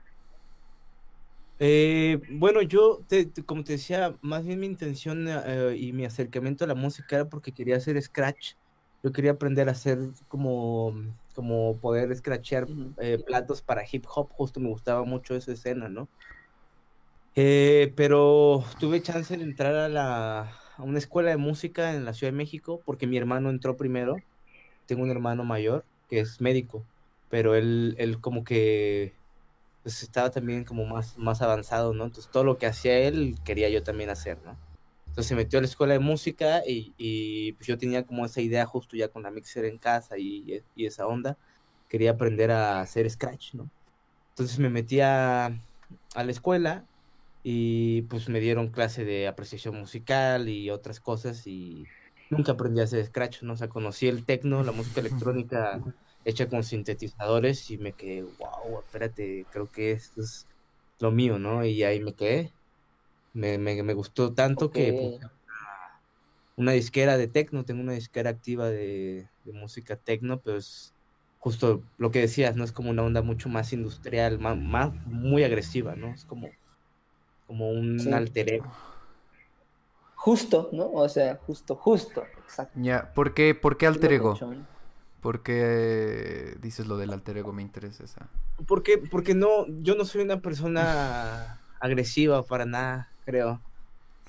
[1.59, 6.05] Eh, bueno, yo, te- te- como te decía, más bien mi intención eh, y mi
[6.05, 8.55] acercamiento a la música era porque quería hacer scratch.
[9.03, 10.92] Yo quería aprender a hacer como,
[11.35, 12.66] como poder scratchear
[13.01, 16.11] eh, platos para hip hop, justo me gustaba mucho esa escena, ¿no?
[17.37, 22.14] Eh, pero tuve chance de entrar a, la, a una escuela de música en la
[22.14, 24.16] Ciudad de México porque mi hermano entró primero.
[24.87, 26.85] Tengo un hermano mayor que es médico,
[27.31, 29.14] pero él, él como que
[29.83, 32.05] pues, estaba también como más, más avanzado, ¿no?
[32.05, 34.57] Entonces todo lo que hacía él quería yo también hacer, ¿no?
[35.09, 38.40] Entonces se metió a la escuela de música y, y, pues yo tenía como esa
[38.40, 41.37] idea justo ya con la mixer en casa y, y esa onda.
[41.88, 43.70] Quería aprender a hacer scratch, ¿no?
[44.31, 46.85] Entonces me metí a, a la escuela
[47.46, 51.85] y pues me dieron clase de apreciación musical y otras cosas y
[52.30, 53.52] nunca aprendí a hacer scratch, ¿no?
[53.52, 55.78] O sea, conocí el techno, la música electrónica
[56.24, 60.46] hecha con sintetizadores y me quedé, wow, espérate, creo que esto es
[61.00, 61.62] lo mío, ¿no?
[61.66, 62.50] Y ahí me quedé.
[63.35, 65.26] Me, me, me gustó tanto que puse
[66.57, 70.94] una, disquera de techno, tengo una disquera activa de, de música techno, pero es
[71.40, 72.64] justo lo que decías, ¿no?
[72.64, 76.14] Es como una onda mucho más industrial, más, más muy agresiva, ¿no?
[76.14, 76.48] Es como,
[77.46, 78.12] como un Sí.
[78.12, 78.72] alter ego.
[80.14, 80.90] Justo, ¿no?
[80.92, 82.24] O sea, justo, justo.
[82.44, 82.78] Exacto.
[82.80, 84.38] Ya, ¿por qué, por qué alter ego?
[85.20, 87.52] ¿Por qué dices lo del alter ego?
[87.52, 88.28] Me interesa esa.
[88.66, 93.61] Porque, porque no, yo no soy una persona agresiva para nada, creo.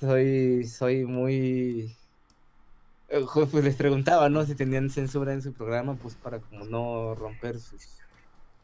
[0.00, 1.96] Soy, soy muy...
[3.08, 4.44] eh, Pues les preguntaba, ¿no?
[4.44, 7.98] Si tenían censura en su programa, pues para como no romper sus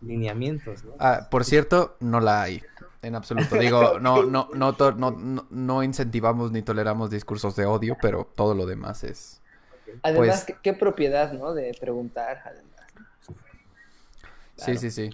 [0.03, 0.93] lineamientos, ¿no?
[0.99, 2.63] Ah, por cierto, no la hay.
[3.03, 3.57] En absoluto.
[3.57, 8.55] Digo, no, no, no, no, no, no incentivamos ni toleramos discursos de odio, pero todo
[8.55, 9.41] lo demás es.
[10.03, 11.53] Además, Pues- ¿qué, qué propiedad, ¿no?
[11.53, 12.73] De preguntar, además.
[14.57, 15.11] Sí, sí, sí.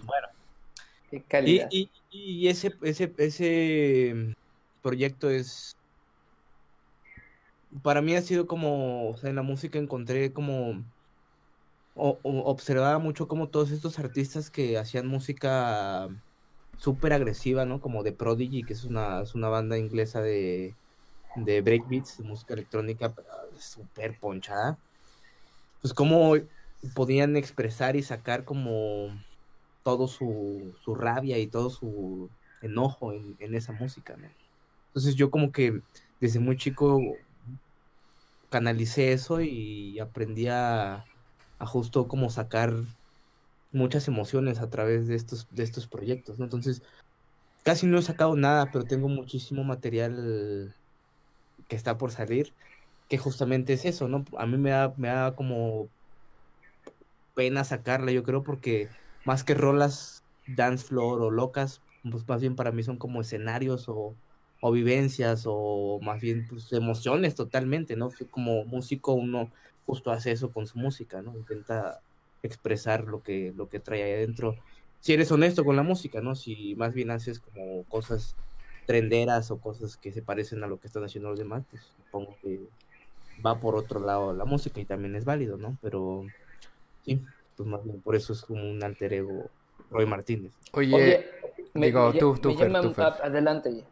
[1.09, 1.67] Qué Y, calidad.
[1.71, 4.35] y, y ese, ese, ese
[4.83, 5.75] proyecto es...
[7.81, 10.83] Para mí ha sido como, o sea, en la música encontré como...
[11.93, 16.09] o- observaba mucho como todos estos artistas que hacían música
[16.77, 17.81] súper agresiva, ¿no?
[17.81, 20.77] Como de Prodigy, que es una, es una banda inglesa de,
[21.35, 23.15] de breakbeats, de música electrónica,
[23.57, 24.79] súper ponchada.
[25.81, 26.33] Pues cómo
[26.93, 29.09] podían expresar y sacar como
[29.83, 34.35] todo su, su rabia y todo su enojo en, en esa música, ¿no?
[34.89, 35.83] Entonces yo como que
[36.19, 36.99] desde muy chico
[38.49, 41.07] canalicé eso y aprendí a,
[41.59, 42.73] a justo como sacar
[43.71, 46.39] muchas emociones a través de estos, de estos proyectos.
[46.39, 46.81] Entonces,
[47.63, 50.73] casi no he sacado nada, pero tengo muchísimo material
[51.67, 52.53] que está por salir,
[53.09, 54.25] que justamente es eso, ¿no?
[54.37, 55.87] A mí me da, me da como
[57.35, 58.89] pena sacarla, yo creo, porque
[59.25, 63.87] más que rolas dance floor o locas, pues más bien para mí son como escenarios
[63.87, 64.15] o,
[64.61, 68.09] o vivencias o más bien pues, emociones totalmente, ¿no?
[68.31, 69.51] Como músico uno
[69.89, 71.35] justo hace eso con su música, ¿no?
[71.35, 71.99] Intenta
[72.43, 74.55] expresar lo que, lo que trae ahí adentro.
[74.99, 76.35] Si eres honesto con la música, ¿no?
[76.35, 78.35] Si más bien haces como cosas
[78.85, 82.37] trenderas o cosas que se parecen a lo que están haciendo los demás, pues supongo
[82.43, 82.59] que
[83.43, 85.75] va por otro lado la música y también es válido, ¿no?
[85.81, 86.23] Pero
[87.03, 87.19] sí,
[87.57, 89.49] pues más bien por eso es como un alter ego
[89.89, 90.51] Roy Martínez.
[90.73, 91.25] Oye,
[91.73, 93.05] digo, tú, tú, Fer, tú, Fer.
[93.23, 93.83] Adelante.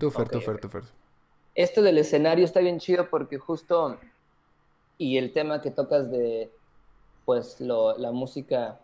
[0.00, 0.60] Tú, Fer, Ok, tú, Fer, ok.
[0.62, 0.84] tú, Fer.
[1.54, 4.00] Esto del escenario está bien chido porque justo,
[4.98, 6.50] y el tema que tocas de,
[7.24, 8.78] pues, lo, la música,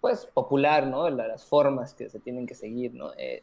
[0.00, 1.08] pues, popular, ¿no?
[1.10, 3.12] La- las formas que se tienen que seguir, ¿no?
[3.16, 3.42] Eh,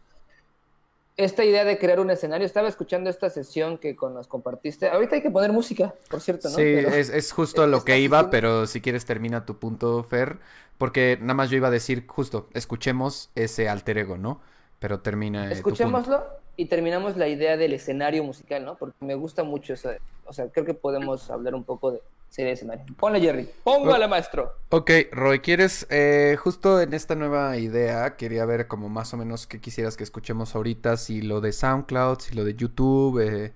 [1.15, 4.89] esta idea de crear un escenario, estaba escuchando esta sesión que con nos compartiste.
[4.89, 6.55] Ahorita hay que poner música, por cierto, ¿no?
[6.55, 10.39] Sí, Pero- es, es justo lo que iba, pero si quieres termina tu punto, Fer,
[10.79, 14.41] porque nada más yo iba a decir justo, escuchemos ese alter ego, ¿no?
[14.79, 16.42] Pero termina eh, tu punto.
[16.55, 18.77] Y terminamos la idea del escenario musical, ¿no?
[18.77, 19.89] Porque me gusta mucho eso.
[20.25, 22.01] O sea, creo que podemos hablar un poco de
[22.33, 22.85] serie de escenario.
[22.97, 23.47] Ponle, Jerry.
[23.63, 24.53] Póngale, maestro.
[24.69, 29.45] Ok, Roy, ¿quieres, eh, justo en esta nueva idea, quería ver como más o menos
[29.45, 33.53] qué quisieras que escuchemos ahorita, si lo de SoundCloud, si lo de YouTube, eh,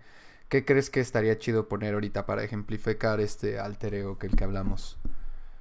[0.48, 4.44] ¿qué crees que estaría chido poner ahorita para ejemplificar este alter ego que el que
[4.44, 5.00] hablamos?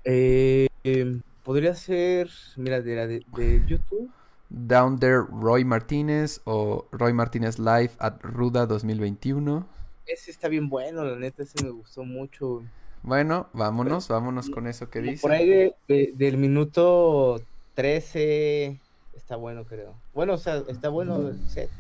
[0.05, 4.11] Eh, em, podría ser, mira, de la de, de YouTube.
[4.59, 9.67] Down There Roy Martínez o Roy Martínez Live at Ruda 2021.
[10.07, 12.63] Ese está bien bueno, la neta, ese me gustó mucho.
[13.03, 15.21] Bueno, vámonos, vámonos con eso que dice.
[15.23, 17.41] Por ahí de- de- del minuto
[17.75, 18.81] 13
[19.15, 19.95] está bueno, creo.
[20.15, 21.71] Bueno, o sea, está bueno el set,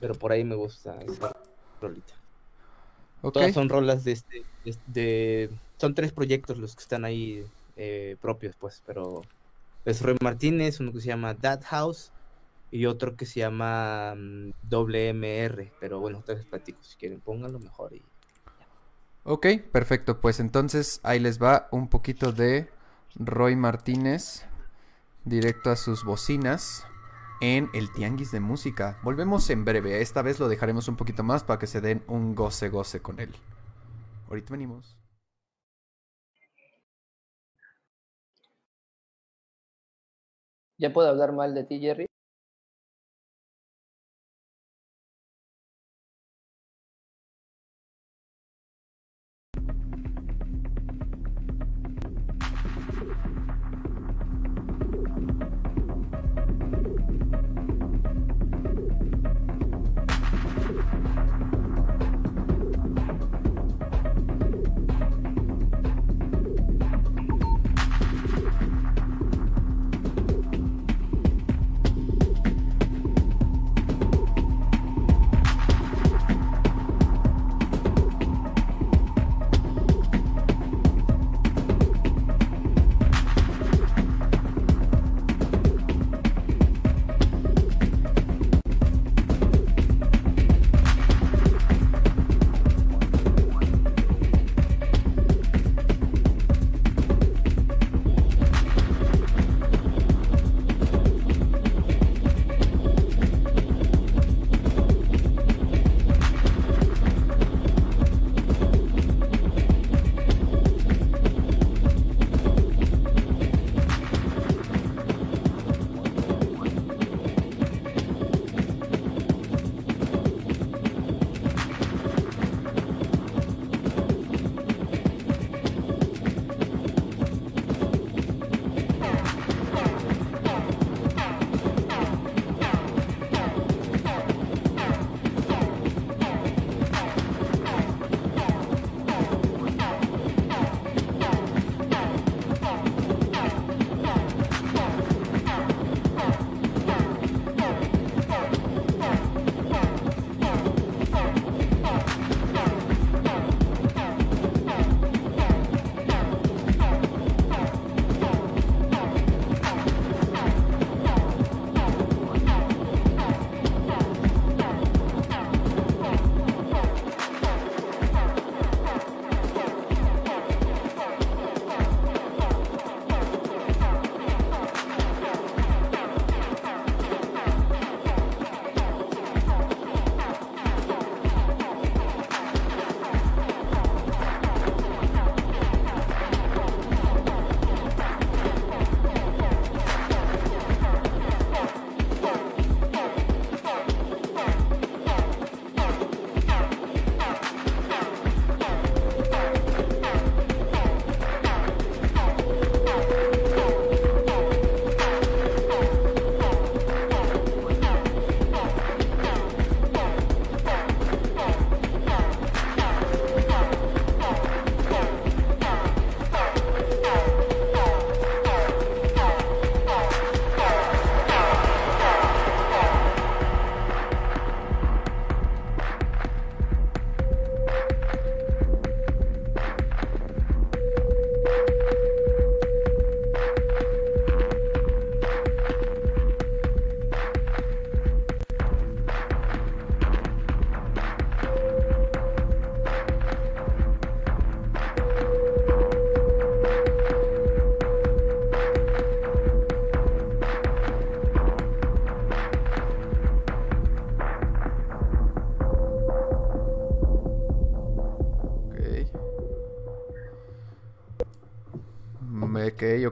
[0.00, 1.32] pero por ahí me gusta esa
[1.80, 2.14] rolita.
[3.32, 7.44] Todas son rolas de este, de, de- son tres proyectos los que están ahí
[7.76, 9.22] eh, propios, pues, pero
[9.84, 12.12] es Roy Martínez, uno que se llama That House
[12.70, 17.94] y otro que se llama mm, WMR, pero bueno, ustedes platico, si quieren pónganlo mejor
[17.94, 18.02] y
[19.24, 20.20] ok, perfecto.
[20.20, 22.68] Pues entonces ahí les va un poquito de
[23.16, 24.44] Roy Martínez
[25.24, 26.84] directo a sus bocinas
[27.40, 28.98] en el Tianguis de Música.
[29.02, 30.00] Volvemos en breve.
[30.00, 33.20] Esta vez lo dejaremos un poquito más para que se den un goce goce con
[33.20, 33.34] él.
[34.28, 35.03] Ahorita venimos.
[40.78, 42.06] ¿Ya puedo hablar mal de ti, Jerry?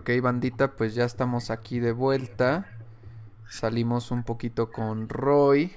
[0.03, 2.67] Ok, bandita, pues ya estamos aquí de vuelta.
[3.49, 5.71] Salimos un poquito con Roy.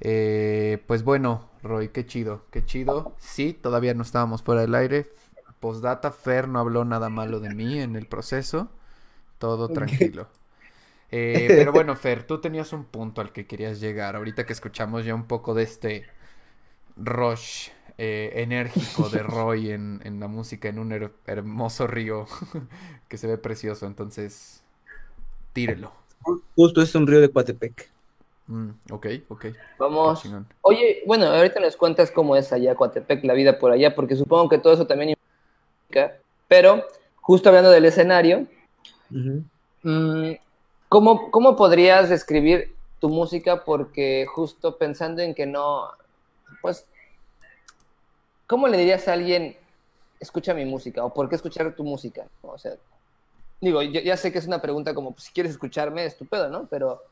[0.00, 3.14] Eh, pues bueno, Roy, qué chido, qué chido.
[3.20, 5.06] Sí, todavía no estábamos fuera del aire.
[5.60, 8.72] Postdata, Fer no habló nada malo de mí en el proceso.
[9.38, 10.26] Todo tranquilo.
[11.12, 14.16] Eh, pero bueno, Fer, tú tenías un punto al que querías llegar.
[14.16, 16.06] Ahorita que escuchamos ya un poco de este
[16.96, 22.26] rush eh, enérgico de Roy en, en, la música, en un her hermoso río
[23.08, 23.86] que se ve precioso.
[23.86, 24.62] Entonces,
[25.52, 25.92] tírelo.
[26.54, 27.90] Justo es un río de Coatepec.
[28.46, 29.46] Mm, ok, ok.
[29.78, 30.22] Vamos.
[30.62, 34.48] Oye, bueno, ahorita nos cuentas cómo es allá Coatepec, la vida por allá, porque supongo
[34.48, 35.16] que todo eso también
[35.90, 36.18] implica.
[36.46, 36.84] Pero,
[37.16, 38.46] justo hablando del escenario,
[39.10, 39.42] uh
[39.82, 40.40] -huh.
[40.88, 43.64] ¿cómo, ¿cómo podrías describir tu música?
[43.64, 45.90] Porque justo pensando en que no,
[46.62, 46.86] pues,
[48.48, 49.56] ¿cómo le dirías a alguien,
[50.18, 51.04] escucha mi música?
[51.04, 52.26] ¿O por qué escuchar tu música?
[52.42, 52.72] O sea,
[53.60, 56.66] digo, yo ya sé que es una pregunta como, pues, si quieres escucharme, estupendo, ¿no?
[56.66, 57.02] Pero,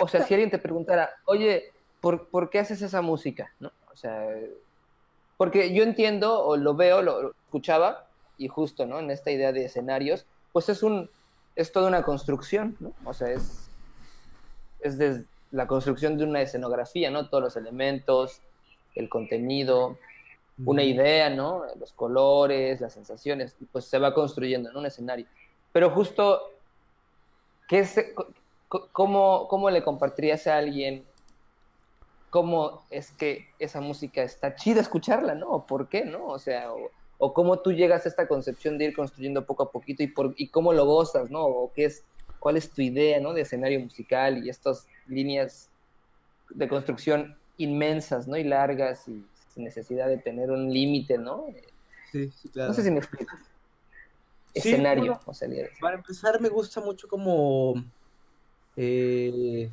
[0.00, 3.52] o sea, si alguien te preguntara, oye, ¿por, ¿por qué haces esa música?
[3.60, 3.70] ¿No?
[3.92, 4.26] O sea,
[5.36, 8.06] porque yo entiendo, o lo veo, lo, escuchaba,
[8.38, 8.98] y justo, ¿no?
[8.98, 11.10] En esta idea de escenarios, pues es un,
[11.56, 12.94] es toda una construcción, ¿no?
[13.04, 13.68] O sea, es,
[14.80, 17.28] es la construcción de una escenografía, ¿no?
[17.28, 18.40] Todos los elementos,
[18.94, 19.98] el contenido,
[20.64, 21.62] una idea, ¿no?
[21.78, 25.26] Los colores, las sensaciones, y pues se va construyendo en un escenario.
[25.72, 26.40] Pero justo,
[27.68, 27.98] ¿qué es,
[28.92, 31.04] cómo, ¿cómo le compartirías a alguien
[32.30, 35.48] cómo es que esa música está chida escucharla, ¿no?
[35.48, 36.26] ¿O por qué, no?
[36.26, 39.72] O sea, o, o, cómo tú llegas a esta concepción de ir construyendo poco a
[39.72, 41.44] poquito y, por, y cómo lo gozas, ¿no?
[41.44, 42.04] O qué es,
[42.38, 43.32] cuál es tu idea, ¿no?
[43.32, 45.68] De escenario musical y estas líneas
[46.50, 48.36] de construcción inmensas, ¿no?
[48.36, 51.46] Y largas y sin necesidad de tener un límite, ¿no?
[52.12, 52.70] Sí, sí, claro.
[52.70, 53.36] No sé si me explico.
[54.54, 55.48] Escenario, bueno, o sea,
[55.80, 57.74] Para empezar, me gusta mucho como...
[58.76, 59.70] Eh,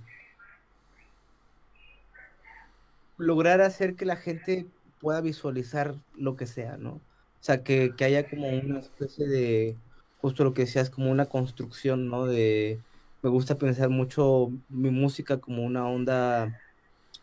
[3.17, 4.67] lograr hacer que la gente
[4.99, 6.91] pueda visualizar lo que sea, ¿no?
[6.91, 7.01] O
[7.47, 9.77] sea, que, que, haya como una especie de,
[10.21, 12.25] justo lo que decías, como una construcción, ¿no?
[12.25, 12.79] De,
[13.21, 16.59] me gusta pensar mucho mi música como una onda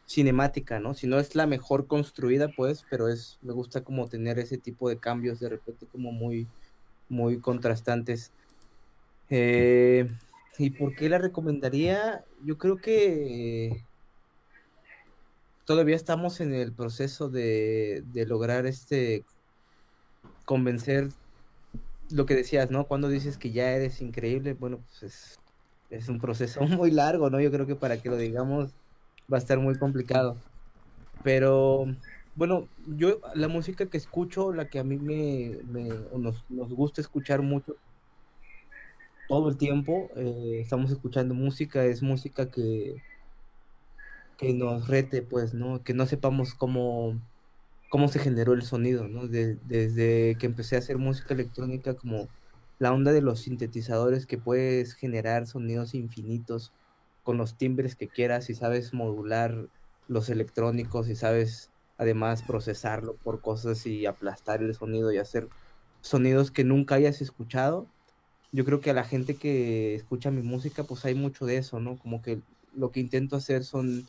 [0.07, 0.95] cinemática, ¿no?
[0.95, 4.89] Si no es la mejor construida, pues, pero es, me gusta como tener ese tipo
[4.89, 6.47] de cambios de repente como muy,
[7.09, 8.33] muy contrastantes.
[9.31, 10.09] Eh,
[10.59, 12.25] ¿Y por qué la recomendaría?
[12.45, 13.83] Yo creo que
[15.65, 19.25] todavía estamos en el proceso de, de, lograr este
[20.45, 21.09] convencer
[22.11, 22.85] lo que decías, ¿no?
[22.87, 25.41] Cuando dices que ya eres increíble, bueno, pues es,
[25.91, 27.41] es, un proceso muy largo, ¿no?
[27.41, 28.75] Yo creo que para que lo digamos
[29.33, 30.37] va a estar muy complicado.
[31.23, 31.87] Pero
[32.35, 37.01] bueno, yo la música que escucho, la que a mí me, me nos, nos, gusta
[37.01, 37.77] escuchar mucho
[39.29, 43.03] todo el tiempo, eh, estamos escuchando música, es música que
[44.37, 45.83] que nos rete, pues, ¿no?
[45.83, 47.19] Que no sepamos cómo,
[47.91, 49.27] cómo se generó el sonido, ¿no?
[49.27, 52.29] De, desde que empecé a hacer música electrónica, como
[52.79, 56.73] la onda de los sintetizadores, que puedes generar sonidos infinitos
[57.25, 59.67] con los timbres que quieras y sabes modular
[60.07, 65.49] los electrónicos y sabes además procesarlo por cosas y aplastar el sonido y hacer
[66.01, 67.87] sonidos que nunca hayas escuchado.
[68.53, 71.81] Yo creo que a la gente que escucha mi música, pues hay mucho de eso,
[71.81, 71.99] ¿no?
[71.99, 72.41] Como que
[72.75, 74.07] lo que intento hacer son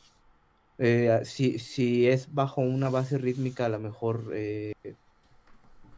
[0.78, 4.74] eh, si, si, es bajo una base rítmica a lo mejor eh,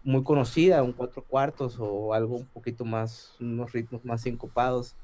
[0.04, 4.96] muy conocida, un cuatro cuartos o algo un poquito más, unos ritmos más sincopados,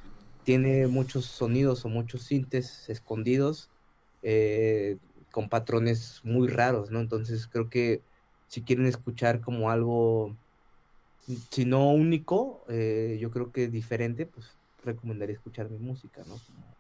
[0.44, 3.70] tiene muchos sonidos o muchos sintes escondidos
[4.22, 4.98] eh,
[5.32, 7.00] con patrones muy raros, ¿no?
[7.00, 8.02] Entonces creo que
[8.48, 10.36] si quieren escuchar como algo,
[11.50, 16.36] si no único, eh, yo creo que diferente, pues recomendaría escuchar mi música, ¿no?
[16.36, 16.73] Como.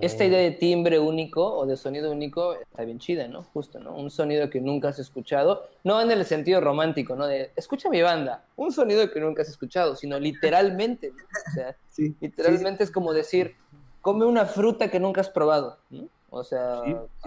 [0.00, 3.42] Esta idea de timbre único o de sonido único está bien chida, ¿no?
[3.42, 3.94] Justo, ¿no?
[3.94, 7.26] Un sonido que nunca has escuchado, no en el sentido romántico, ¿no?
[7.26, 11.24] De, escucha mi banda, un sonido que nunca has escuchado, sino literalmente, ¿no?
[11.48, 12.88] O sea, sí, literalmente sí.
[12.88, 13.56] es como decir,
[14.00, 16.08] come una fruta que nunca has probado, ¿no?
[16.30, 16.82] O sea,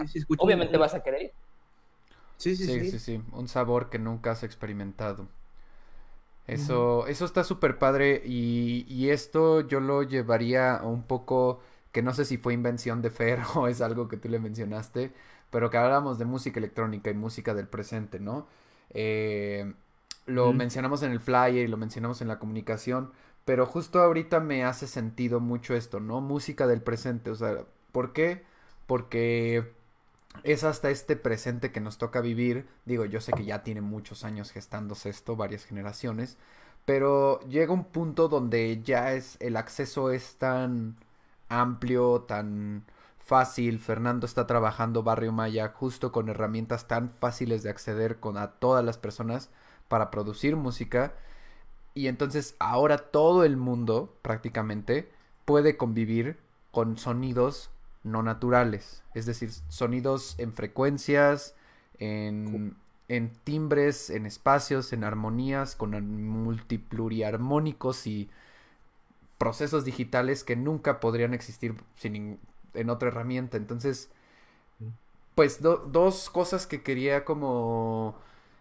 [0.06, 1.32] sí, obviamente vas a querer.
[2.36, 5.28] Sí sí sí, sí, sí, un sabor que nunca has experimentado.
[6.46, 7.08] Eso, uh -huh.
[7.08, 11.60] eso está súper padre y, y esto yo lo llevaría un poco
[11.94, 15.12] que no sé si fue invención de Fer o es algo que tú le mencionaste,
[15.50, 18.48] pero que hablamos de música electrónica y música del presente, ¿no?
[18.90, 19.72] Eh,
[20.26, 20.56] lo mm.
[20.56, 23.12] mencionamos en el flyer y lo mencionamos en la comunicación,
[23.44, 26.20] pero justo ahorita me hace sentido mucho esto, ¿no?
[26.20, 27.58] Música del presente, o sea,
[27.92, 28.42] ¿por qué?
[28.88, 29.72] Porque
[30.42, 34.24] es hasta este presente que nos toca vivir, digo, yo sé que ya tiene muchos
[34.24, 36.38] años gestándose esto, varias generaciones,
[36.86, 40.96] Pero llega un punto donde ya es el acceso es tan
[41.48, 42.84] amplio, tan
[43.18, 43.78] fácil.
[43.78, 48.84] Fernando está trabajando Barrio Maya justo con herramientas tan fáciles de acceder con a todas
[48.84, 49.50] las personas
[49.88, 51.14] para producir música.
[51.94, 55.10] Y entonces ahora todo el mundo prácticamente
[55.44, 56.38] puede convivir
[56.70, 57.70] con sonidos
[58.02, 59.02] no naturales.
[59.14, 61.54] Es decir, sonidos en frecuencias,
[61.98, 62.76] en,
[63.08, 65.92] en timbres, en espacios, en armonías, con
[66.28, 68.28] multipluriarmónicos y
[69.38, 72.38] procesos digitales que nunca podrían existir sin,
[72.74, 73.56] en otra herramienta.
[73.56, 74.10] Entonces,
[75.34, 78.16] pues dos cosas que quería como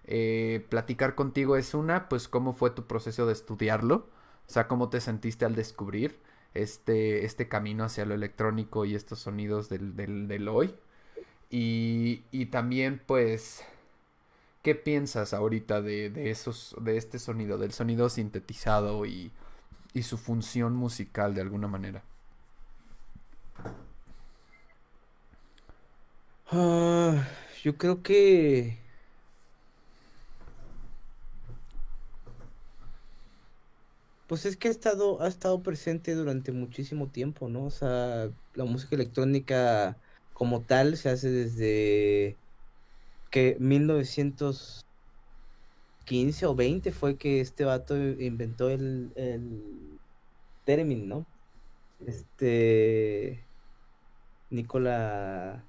[0.05, 4.07] eh, platicar contigo es una, pues cómo fue tu proceso de estudiarlo,
[4.47, 6.19] o sea, cómo te sentiste al descubrir
[6.53, 10.75] este, este camino hacia lo electrónico y estos sonidos del, del, hoy.
[11.49, 13.63] Y, y, también, pues,
[14.63, 19.31] ¿qué piensas ahorita de, de, esos, de este sonido, del sonido sintetizado y,
[19.93, 22.03] y su función musical de alguna manera?
[26.51, 27.27] Ah,
[27.63, 28.83] yo creo que
[34.27, 37.65] Pues es que ha estado, ha estado presente durante muchísimo tiempo, ¿no?
[37.65, 39.99] O sea, la música electrónica
[40.31, 42.39] como tal se hace desde
[43.29, 43.57] que
[46.09, 49.99] 1915 o 20 fue que este vato inventó el, el
[50.65, 51.25] término, ¿no?
[52.05, 53.43] Este
[54.49, 55.63] Nicola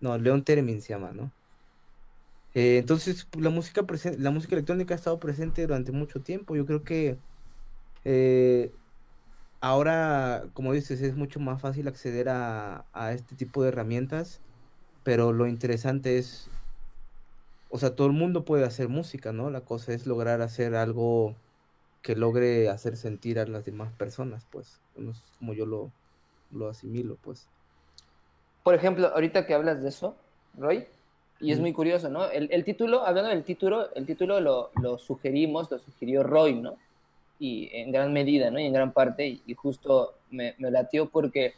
[0.00, 1.32] no, León Termin se llama, ¿no?
[2.54, 3.84] Eh, entonces, pues, la música,
[4.18, 6.56] la música electrónica ha estado presente durante mucho tiempo.
[6.56, 7.18] Yo creo que
[8.04, 8.72] eh,
[9.60, 14.40] ahora, como dices, es mucho más fácil acceder a, este tipo de herramientas,
[15.04, 16.50] pero lo interesante es,
[17.70, 19.50] o sea, todo el mundo puede hacer música, ¿no?
[19.50, 21.34] La cosa es lograr hacer algo
[22.02, 24.80] que logre hacer sentir a las demás personas, pues,
[25.38, 25.90] como yo lo,
[26.50, 27.46] lo asimilo, pues.
[28.62, 30.14] Por ejemplo, ahorita que hablas de eso,
[30.56, 30.86] Roy,
[31.40, 32.28] y es muy curioso, ¿no?
[32.28, 36.76] El, título, hablando del título, el título lo, sugerimos, lo sugirió Roy, ¿no?
[37.38, 38.58] Y en gran medida, ¿no?
[38.58, 41.54] Y en gran parte, y, justo me, me, latió porque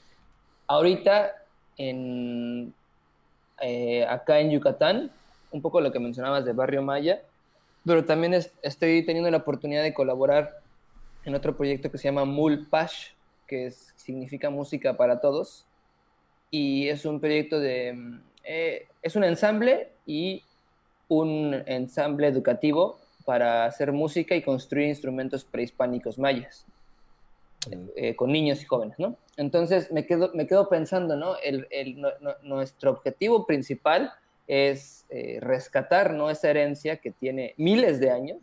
[0.66, 1.32] ahorita
[1.78, 2.74] en,
[3.62, 5.10] eh, acá en Yucatán,
[5.50, 7.22] un poco lo que mencionabas de Barrio Maya,
[7.84, 10.60] pero también estoy teniendo la oportunidad de colaborar
[11.24, 13.08] en otro proyecto que se llama Mulpash,
[13.46, 15.66] que significa música para todos,
[16.50, 20.42] y es un proyecto de eh, es un ensamble y
[21.08, 26.66] un ensamble educativo para hacer música y construir instrumentos prehispánicos mayas
[27.96, 29.16] eh, con niños y jóvenes, ¿no?
[29.36, 31.36] Entonces me quedo, me quedo pensando, ¿no?
[31.42, 31.68] El,
[32.42, 34.12] nuestro objetivo principal
[34.50, 36.28] es eh, rescatar, ¿no?
[36.28, 38.38] Esa herencia que tiene miles de años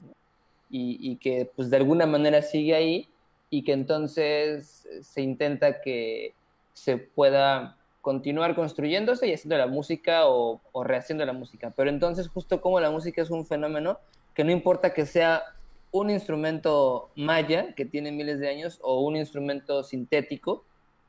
[0.69, 3.09] y, y, que pues de alguna manera sigue ahí
[3.49, 6.33] y que entonces se intenta que
[6.73, 7.77] se pueda
[8.07, 11.73] continuar construyéndose y haciendo la música o, rehaciendo la música.
[11.75, 13.99] Pero entonces justo como la música es un fenómeno
[14.33, 15.43] que no importa que sea
[15.91, 20.63] un instrumento maya que tiene miles de años o un instrumento sintético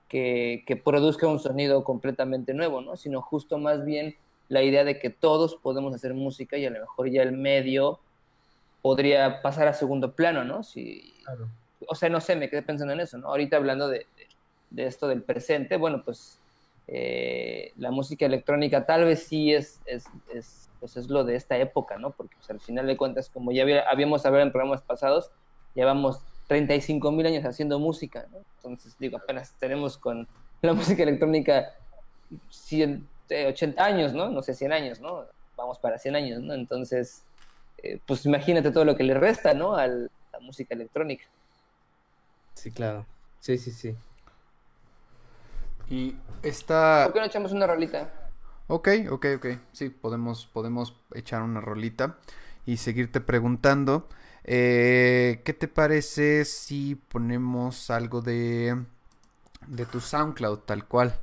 [0.09, 2.97] que, produzca un sonido completamente nuevo, ¿no?
[2.97, 4.17] Sino justo más bien
[4.49, 8.01] la idea de que todos podemos hacer música y a lo mejor ya el medio
[8.83, 10.63] podría pasar a segundo plano, ¿no?
[10.63, 11.15] Si,
[11.87, 13.29] O sea, no sé, me quedé pensando en eso, ¿no?
[13.29, 14.07] Ahorita hablando de,
[14.71, 16.39] de esto del presente, bueno, pues
[16.91, 21.59] eh, la música electrónica tal vez sí es, es, es, pues es lo de esta
[21.59, 22.11] época, ¿no?
[22.13, 25.31] Porque pues, al final de cuentas, como ya habíamos hablado en programas pasados,
[25.75, 28.39] llevamos 35 mil años haciendo música, ¿no?
[28.57, 30.27] Entonces, digo, apenas tenemos con
[30.63, 31.75] la música electrónica
[32.49, 34.29] 100, 80 años, ¿no?
[34.31, 35.25] No sé, 100 años, ¿no?
[35.57, 36.55] Vamos para 100 años, ¿no?
[36.55, 37.23] Entonces,
[37.79, 39.77] eh, pues imagínate todo lo que le resta, ¿no?
[39.77, 40.09] A la
[40.41, 41.25] música electrónica.
[42.55, 43.07] Sí, claro.
[43.41, 43.95] Sí, sí, sí.
[45.89, 47.05] Y esta...
[47.05, 48.11] ¿Por qué no echamos una rolita?
[48.67, 49.47] Ok, ok, ok.
[49.73, 52.19] Sí, podemos, podemos echar una rolita
[52.67, 54.09] y seguirte preguntando.
[54.45, 58.77] Eh, ¿Qué te parece si ponemos algo de,
[59.67, 61.15] de tu SoundCloud tal cual?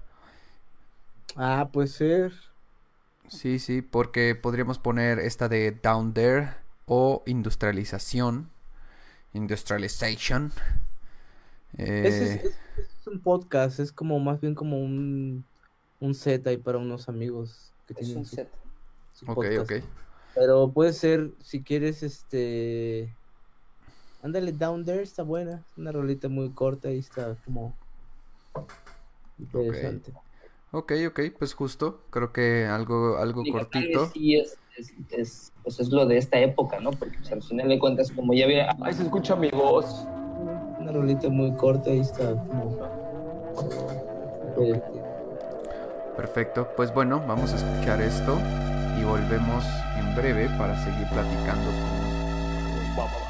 [1.36, 2.34] Ah, puede ser.
[3.28, 6.54] Sí, sí, porque podríamos poner esta de Down There
[6.86, 8.50] o Industrialización.
[9.34, 10.52] Industrialization.
[11.78, 12.42] Eh,
[12.78, 15.44] es, un podcast, es como más bien como un,
[16.00, 18.50] un set ahí para unos amigos que tienen un set.
[19.28, 19.74] ok, ok.
[20.36, 23.14] Pero puede ser, si quieres, este...
[24.22, 25.64] Ándale, Down There está buena.
[25.78, 27.76] Una rolita muy corta y está como...
[29.38, 30.14] Interesante.
[30.76, 34.08] Ok, ok, pues justo, creo que algo, algo cortito.
[34.14, 34.60] Sí, es,
[35.10, 36.92] es, pues es lo de esta época, ¿no?
[36.92, 40.06] Porque pues, al final de cuentas, como ya había, ahí se escucha mi voz.
[40.78, 42.36] Una rolita muy corta, ahí está.
[42.36, 42.78] como-
[46.18, 48.38] Perfecto, pues bueno, vamos a escuchar esto
[49.00, 49.64] y volvemos
[49.98, 53.00] en breve para seguir platicando con...
[53.00, 53.25] Va,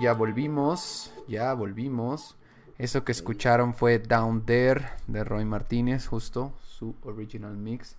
[0.00, 2.36] ya volvimos, ya volvimos.
[2.78, 7.96] Eso que escucharon fue Down There de Roy Martínez, justo, su original mix.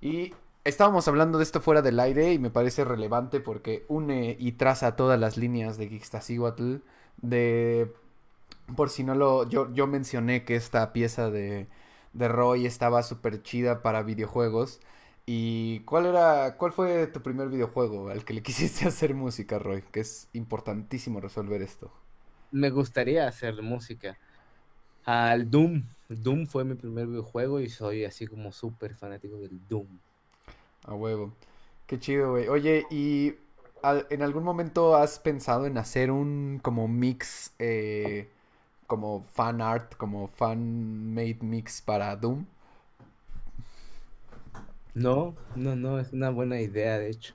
[0.00, 4.52] Y estábamos hablando de esto fuera del aire y me parece relevante porque une y
[4.52, 6.76] traza todas las líneas de Gixtasíhuatl.
[7.22, 7.92] De.
[8.76, 9.48] Por si no lo.
[9.48, 11.68] Yo, mencioné que esta pieza de,
[12.12, 14.80] de Roy estaba súper chida para videojuegos.
[15.26, 19.82] ¿Y cuál era, cuál fue tu primer videojuego al que le quisiste hacer música, Roy?
[19.92, 21.90] Que es importantísimo resolver esto.
[22.52, 24.18] Me gustaría hacer música.
[25.04, 25.84] Al Doom.
[26.08, 30.00] Doom fue mi primer videojuego y soy así como súper fanático del Doom.
[30.86, 31.32] A huevo.
[31.86, 32.48] Qué chido, güey.
[32.48, 33.34] Oye, ¿y
[33.82, 38.30] al- en algún momento has pensado en hacer un como mix, eh,
[38.86, 42.46] como fan art, como fan made mix para Doom?
[44.94, 47.34] No, no, no, es una buena idea, de hecho.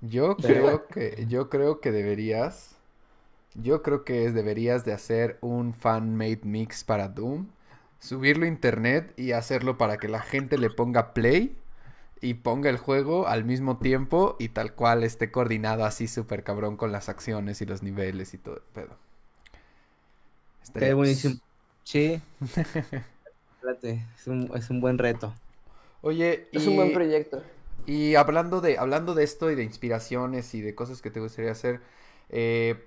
[0.00, 2.76] Yo creo que, yo creo que deberías,
[3.54, 7.48] yo creo que deberías de hacer un fan made mix para Doom,
[8.00, 11.56] subirlo a internet y hacerlo para que la gente le ponga play
[12.22, 16.76] y ponga el juego al mismo tiempo y tal cual esté coordinado así súper cabrón
[16.76, 18.96] con las acciones y los niveles y todo el pedo.
[20.62, 21.36] Estaría- buenísimo.
[21.84, 22.22] Sí.
[23.60, 25.40] Espérate, es un, es un buen reto.
[26.02, 27.42] Oye, Es un buen y- proyecto.
[27.86, 31.52] Y hablando de, hablando de esto y de inspiraciones y de cosas que te gustaría
[31.52, 31.80] hacer,
[32.30, 32.86] eh,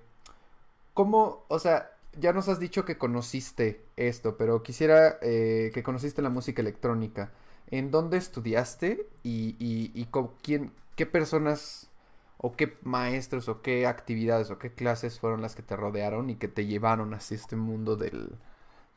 [0.94, 6.22] ¿cómo, o sea, ya nos has dicho que conociste esto, pero quisiera eh, que conociste
[6.22, 7.32] la música electrónica.
[7.72, 11.90] ¿En dónde estudiaste y, y, y con quién, qué personas
[12.38, 16.36] o qué maestros o qué actividades o qué clases fueron las que te rodearon y
[16.36, 18.36] que te llevaron hacia este mundo del,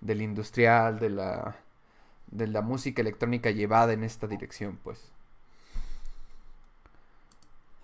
[0.01, 1.57] del industrial, de la,
[2.31, 5.01] de la música electrónica llevada en esta dirección, pues?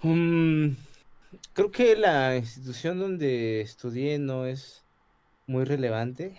[0.02, 0.70] Mm,
[1.52, 4.82] creo que la institución donde estudié no es
[5.46, 6.36] muy relevante.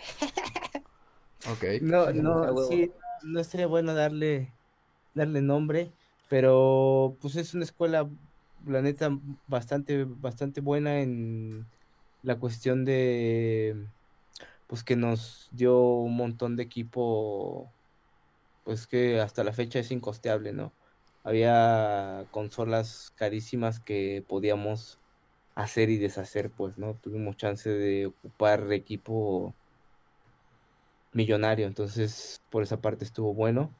[1.51, 1.81] Ok.
[1.81, 2.91] No, no, sí,
[3.23, 4.51] no estaría bueno darle,
[5.13, 5.91] darle nombre,
[6.29, 8.07] pero pues es una escuela,
[8.65, 9.09] la neta,
[9.47, 11.65] bastante, bastante buena en
[12.23, 13.75] la cuestión de,
[14.67, 17.71] pues que nos dio un montón de equipo
[18.63, 20.73] pues que hasta la fecha es incosteable, ¿no?
[21.23, 24.99] Había consolas carísimas que podíamos
[25.55, 26.95] hacer y deshacer, pues, ¿no?
[26.95, 29.53] Tuvimos chance de ocupar equipo
[31.13, 33.71] millonario, entonces por esa parte estuvo bueno.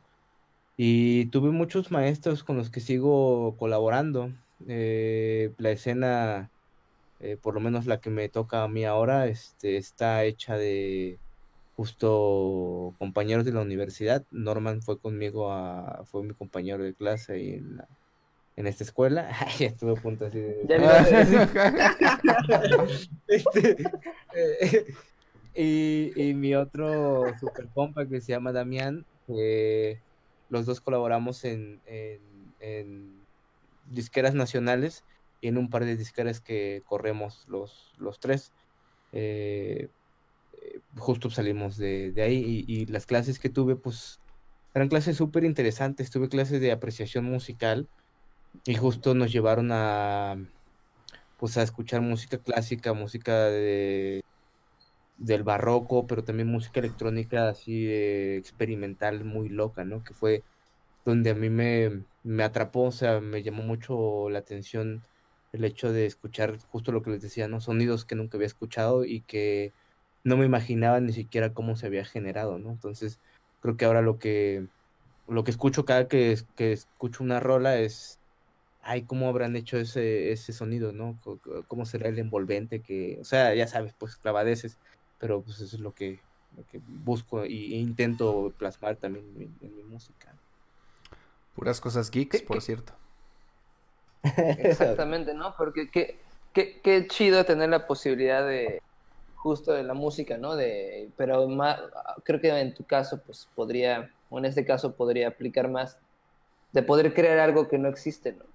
[0.78, 4.32] Y tuve muchos maestros con los que sigo colaborando.
[4.68, 6.52] Eh, la escena,
[7.20, 11.20] eh, por lo menos la que me toca a mí ahora, este, está hecha de
[11.76, 14.26] justo compañeros de la universidad.
[14.32, 17.82] Norman fue conmigo a, fue mi compañero de clase ahí en,
[18.56, 19.32] en esta escuela.
[19.60, 20.66] ya estuve a punto así de...
[23.28, 23.78] este,
[24.36, 24.86] eh,
[25.54, 29.06] y, y, mi otro super compa que se llama Damián,
[30.50, 33.20] los dos colaboramos en, en,
[33.90, 35.04] disqueras nacionales
[35.42, 38.54] y en un par de disqueras que corremos los, los tres.
[39.12, 39.90] Eh,
[40.98, 44.20] justo salimos de, ahí y, las clases que tuve, pues
[44.74, 46.12] eran clases súper interesantes.
[46.12, 47.88] Tuve clases de apreciación musical
[48.66, 50.38] y justo nos llevaron a,
[51.38, 54.24] pues, a escuchar música clásica, música de
[55.18, 60.04] del barroco, pero también música electrónica así experimental muy loca, ¿no?
[60.04, 60.44] Que fue
[61.06, 65.04] donde a mí me, me atrapó, o sea, me llamó mucho la atención
[65.54, 67.62] el hecho de escuchar justo lo que les decía, ¿no?
[67.62, 69.74] Sonidos que nunca había escuchado y que
[70.24, 72.72] no me imaginaba ni siquiera cómo se había generado, ¿no?
[72.72, 73.20] Entonces,
[73.62, 74.68] creo que ahora lo que
[75.28, 78.20] lo que escucho cada que, que escucho una rola es
[78.84, 81.20] ay, cómo habrán hecho ese, ese sonido, ¿no?
[81.68, 84.78] ¿Cómo será el envolvente que, o sea, ya sabes, pues clavadeces
[85.22, 86.20] pero pues eso es lo que,
[86.58, 90.34] lo que busco y, e intento plasmar también en, mi música.
[91.56, 92.94] Puras cosas geeks, por cierto.
[94.58, 95.54] Exactamente, ¿no?
[95.56, 96.20] Porque qué,
[96.54, 98.82] qué, qué chido tener la posibilidad de
[99.42, 100.56] justo de la música, ¿no?
[100.56, 101.80] De, pero más,
[102.24, 105.98] creo que en tu caso, pues podría, o en este caso podría aplicar más,
[106.72, 108.46] de poder crear algo que no existe, ¿no?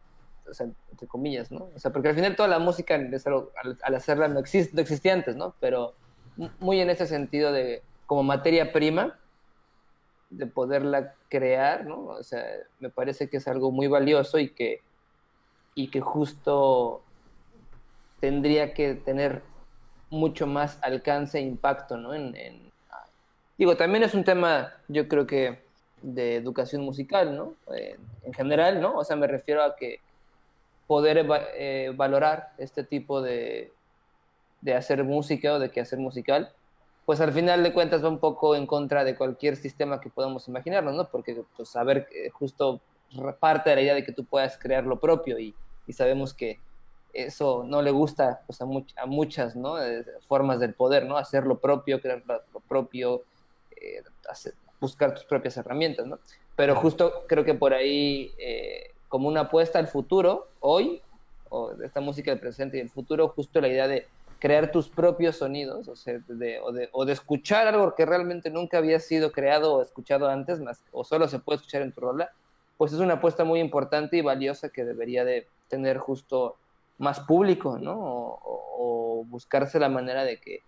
[0.48, 1.70] O sea, entre comillas, ¿no?
[1.74, 5.12] O sea, porque al final toda la música, al, al hacerla, no, existe, no existía
[5.12, 5.56] antes, ¿no?
[5.58, 5.94] Pero
[6.60, 9.18] muy en ese sentido de como materia prima,
[10.30, 12.04] de poderla crear, ¿no?
[12.06, 12.44] O sea,
[12.78, 14.82] me parece que es algo muy valioso y que,
[15.74, 17.02] y que justo
[18.20, 19.42] tendría que tener
[20.10, 22.14] mucho más alcance e impacto, ¿no?
[22.14, 22.34] En,
[23.58, 25.64] digo, también es un tema, yo creo que
[26.02, 27.54] de educación musical, ¿no?
[28.22, 28.96] en general, ¿no?
[28.96, 30.00] O sea, me refiero a que
[30.86, 33.72] poder eh, valorar este tipo de,
[34.60, 36.52] de hacer música o de que hacer musical,
[37.04, 40.48] pues al final de cuentas va un poco en contra de cualquier sistema que podamos
[40.48, 41.08] imaginarnos, ¿no?
[41.08, 42.80] Porque pues saber justo
[43.38, 45.54] parte de la idea de que tú puedas crear lo propio y,
[45.86, 46.58] y sabemos que
[47.16, 49.82] eso no le gusta pues, a, a, muchas ¿no?
[49.82, 51.16] Eh, formas del poder, ¿no?
[51.16, 53.22] Hacer lo propio, crear lo propio,
[53.80, 54.02] eh,
[54.80, 56.18] buscar tus propias herramientas, ¿no?
[56.54, 61.02] Pero justo creo que por ahí, eh, como una apuesta al futuro, hoy,
[61.48, 64.06] o de esta música del presente y el futuro, justo la idea de
[64.38, 68.50] crear tus propios sonidos, o, sea, de, o, de, o, de, escuchar algo que realmente
[68.50, 72.00] nunca había sido creado o escuchado antes, más, o solo se puede escuchar en tu
[72.00, 72.32] rola,
[72.76, 76.56] pues es una apuesta muy importante y valiosa que debería de tener justo
[76.98, 77.94] más público, ¿no?
[77.98, 80.62] O, buscarse la manera de que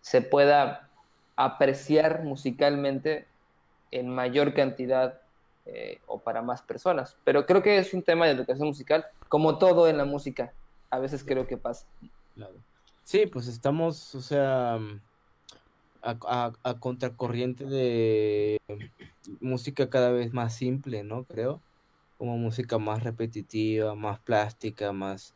[0.00, 0.90] se pueda
[1.36, 3.26] apreciar musicalmente
[3.90, 5.20] en mayor cantidad
[5.66, 7.16] eh, o para más personas.
[7.24, 10.52] Pero creo que es un tema de educación musical, como todo en la música,
[10.90, 11.86] a veces creo que pasa.
[12.34, 12.54] Claro.
[13.04, 14.78] Sí, pues estamos, o sea,
[16.02, 18.58] a, a, contracorriente de
[19.40, 21.24] música cada vez más simple, ¿no?
[21.24, 21.60] Creo.
[22.18, 25.34] Como música más repetitiva, más plástica, más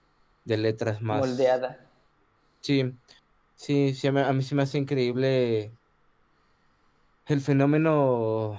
[0.49, 1.21] de letras más...
[1.21, 1.79] Moldeada.
[2.61, 2.95] Sí,
[3.55, 5.71] sí, sí, a mí, se me hace increíble
[7.27, 8.59] el fenómeno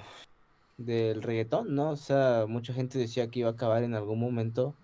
[0.78, 1.90] del reggaetón, ¿no?
[1.90, 4.74] O sea, mucha gente decía que iba a acabar en algún momento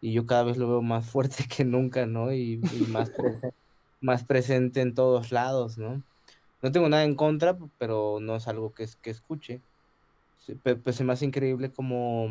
[0.00, 2.32] y yo cada vez lo veo más fuerte que nunca, ¿no?
[2.32, 3.52] Y, y más presente
[4.00, 6.02] más presente en todos lados, ¿no?
[6.62, 9.62] No tengo nada en contra, pero no es algo que, que escuche.
[10.62, 12.28] Pues se me hace increíble como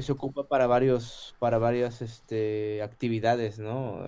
[0.00, 4.00] se ocupa para varios, para varias este, actividades, ¿no?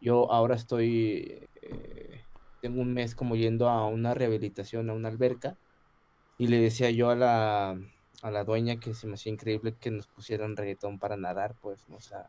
[0.00, 2.24] Yo ahora estoy, eh,
[2.60, 5.56] tengo un mes como yendo a una rehabilitación, a una alberca,
[6.38, 7.78] y le decía yo a la,
[8.22, 11.88] a la dueña que se me hacía increíble que nos pusieran reggaetón para nadar, pues,
[11.88, 11.96] ¿no?
[11.96, 12.28] o sea,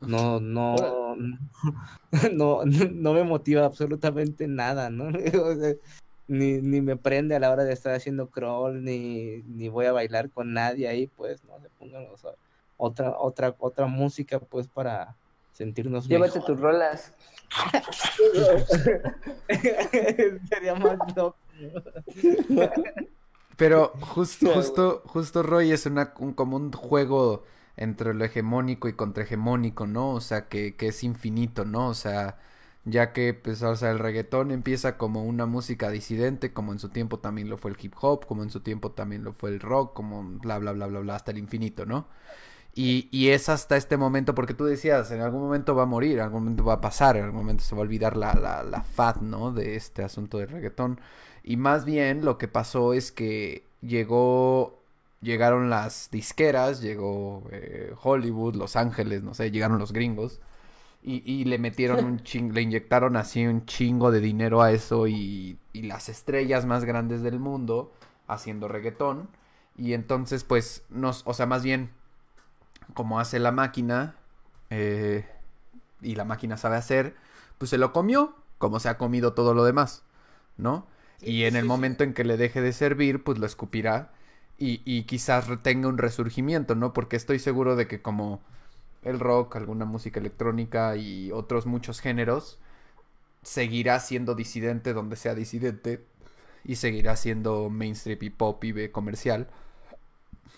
[0.00, 0.74] no, no,
[2.32, 5.10] no, no me motiva absolutamente nada, ¿no?
[6.28, 9.92] ni, ni me prende a la hora de estar haciendo crawl, ni, ni voy a
[9.92, 11.60] bailar con nadie ahí, pues, ¿no?
[11.60, 12.06] Se pongan
[12.76, 15.16] otra, otra, otra música, pues, para
[15.52, 17.12] sentirnos Llévate tus rolas.
[20.48, 21.36] Sería más loco.
[23.56, 27.44] Pero justo, justo, justo Roy es una, un, como un juego
[27.76, 30.10] entre lo hegemónico y contrahegemónico, ¿no?
[30.10, 31.88] O sea, que, que es infinito, ¿no?
[31.88, 32.38] O sea,
[32.84, 36.88] ya que pues, o sea, el reggaetón empieza como una música disidente, como en su
[36.88, 39.60] tiempo también lo fue el hip hop, como en su tiempo también lo fue el
[39.60, 42.08] rock, como bla, bla, bla, bla, bla, hasta el infinito, ¿no?
[42.74, 46.14] Y, y es hasta este momento, porque tú decías, en algún momento va a morir,
[46.18, 48.62] en algún momento va a pasar, en algún momento se va a olvidar la, la,
[48.62, 49.52] la fad, ¿no?
[49.52, 51.00] De este asunto del reggaetón.
[51.44, 54.78] Y más bien lo que pasó es que llegó
[55.20, 60.40] llegaron las disqueras, llegó eh, Hollywood, Los Ángeles, no sé, llegaron los gringos
[61.02, 65.06] y, y le metieron un ching, le inyectaron así un chingo de dinero a eso
[65.06, 67.92] y, y, las estrellas más grandes del mundo
[68.26, 69.28] haciendo reggaetón
[69.76, 71.90] y entonces pues nos, o sea, más bien
[72.94, 74.16] como hace la máquina
[74.70, 75.26] eh,
[76.00, 77.14] y la máquina sabe hacer,
[77.58, 80.04] pues se lo comió como se ha comido todo lo demás,
[80.56, 80.86] ¿no?
[81.20, 84.12] Y en el momento en que le deje de servir, pues lo escupirá
[84.56, 86.92] y, quizás tenga un resurgimiento, ¿no?
[86.92, 88.40] Porque estoy seguro de que como
[89.02, 92.58] el rock, alguna música electrónica y otros muchos géneros,
[93.42, 96.04] seguirá siendo disidente donde sea disidente
[96.64, 99.48] y seguirá siendo mainstream y pop y comercial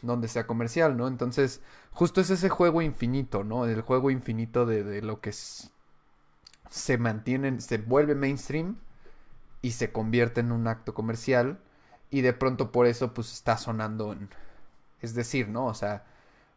[0.03, 1.09] donde sea comercial, ¿no?
[1.09, 3.67] Entonces, justo es ese juego infinito, ¿no?
[3.67, 8.77] El juego infinito de, de lo que se mantiene, se vuelve mainstream
[9.63, 11.59] y se convierte en un acto comercial
[12.11, 14.29] y de pronto por eso pues está sonando en...
[15.01, 15.67] Es decir, ¿no?
[15.67, 16.05] O sea,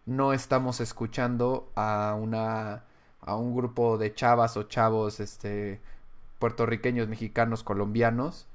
[0.08, 2.84] no estamos escuchando a una...
[3.22, 5.80] a un grupo de chavas o chavos, este,
[6.39, 8.47] puertorriqueños, mexicanos, colombianos,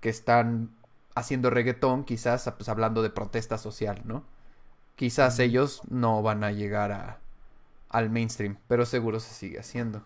[0.00, 0.70] que están
[1.14, 4.24] haciendo reggaetón, quizás, pues hablando de protesta social, ¿no?
[4.96, 7.18] Quizás ellos no van a llegar a,
[7.90, 10.02] al mainstream, pero seguro se sigue haciendo.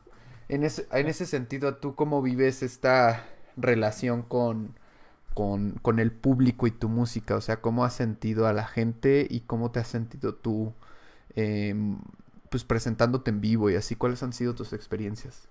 [0.48, 3.24] En ese, en ese sentido, ¿tú cómo vives esta
[3.56, 4.74] relación con
[5.82, 7.36] con, el público y tu música?
[7.36, 10.74] O sea, ¿cómo has sentido a la gente y cómo te has sentido tú
[11.36, 11.98] em,
[12.50, 13.94] pues presentándote en vivo y así?
[13.96, 15.48] ¿Cuáles han sido tus experiencias?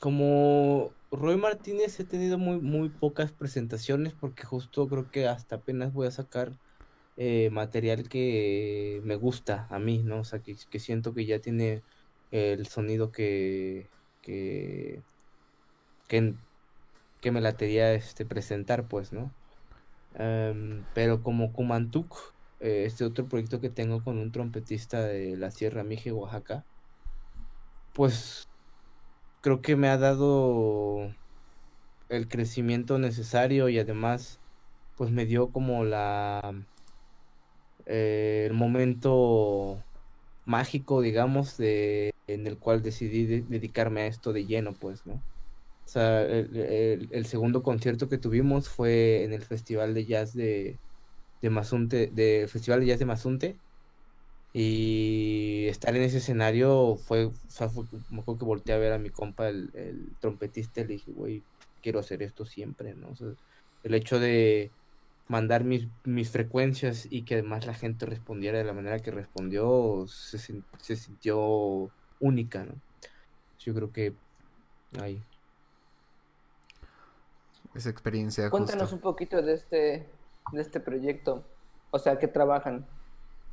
[0.00, 5.92] como Roy Martínez he tenido muy, muy pocas presentaciones porque justo creo que hasta apenas
[5.92, 6.58] voy a sacar
[7.16, 10.20] eh, material que me gusta a mí, ¿no?
[10.20, 11.82] O sea, que, que siento que ya tiene
[12.32, 13.88] el sonido que,
[14.20, 15.00] que,
[16.08, 16.34] que
[17.24, 19.30] que me la quería este, presentar, pues, ¿no?
[20.14, 25.50] Em, pero como Kumantuk, eh, este otro proyecto que tengo con un trompetista de la
[25.50, 26.64] Sierra Mije, Oaxaca,
[27.94, 28.48] pues
[29.40, 31.12] creo que me ha dado
[32.08, 34.40] el crecimiento necesario y además
[34.96, 36.54] pues me dio como la
[37.86, 39.82] eh, el momento
[40.46, 45.14] mágico digamos de en el cual decidí dedicarme a esto de lleno pues no
[45.84, 50.78] o sea, el, segundo concierto que tuvimos fue en el Festival de Jazz de,
[51.44, 53.56] de Mazunte, de Festival de Jazz de Mazunte.
[54.54, 58.94] Y estar en ese escenario fue, o sea, fue, me acuerdo que volteé a ver
[58.94, 61.42] a mi compa, el, trompetista, y le dije, güey,
[61.82, 63.10] quiero hacer esto siempre, ¿no?
[63.10, 63.28] O sea,
[63.82, 64.70] el hecho de
[65.28, 70.06] mandar mis, mis frecuencias y que además la gente respondiera de la manera que respondió,
[70.08, 71.90] se, se sintió
[72.20, 72.74] única, ¿no?
[73.58, 74.14] Yo creo que
[74.98, 75.22] ahí
[77.74, 78.48] esa experiencia.
[78.48, 80.06] Cuéntanos un poquito de este,
[80.52, 81.44] de este proyecto,
[81.90, 82.86] o sea, ¿qué trabajan?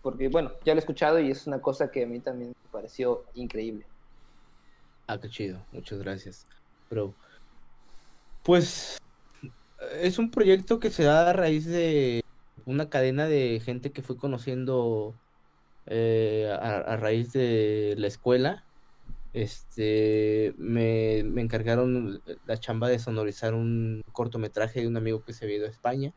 [0.01, 2.71] Porque, bueno, ya lo he escuchado y es una cosa que a mí también me
[2.71, 3.85] pareció increíble.
[5.07, 6.45] Ah, qué chido, muchas gracias.
[6.89, 7.13] Pero,
[8.43, 8.97] pues,
[9.99, 12.23] es un proyecto que se da a raíz de
[12.65, 15.15] una cadena de gente que fui conociendo
[15.87, 18.63] eh, a raíz de la escuela
[19.33, 25.57] este, me, encargaron la chamba de sonorizar un cortometraje de un amigo que se había
[25.57, 26.13] ido a España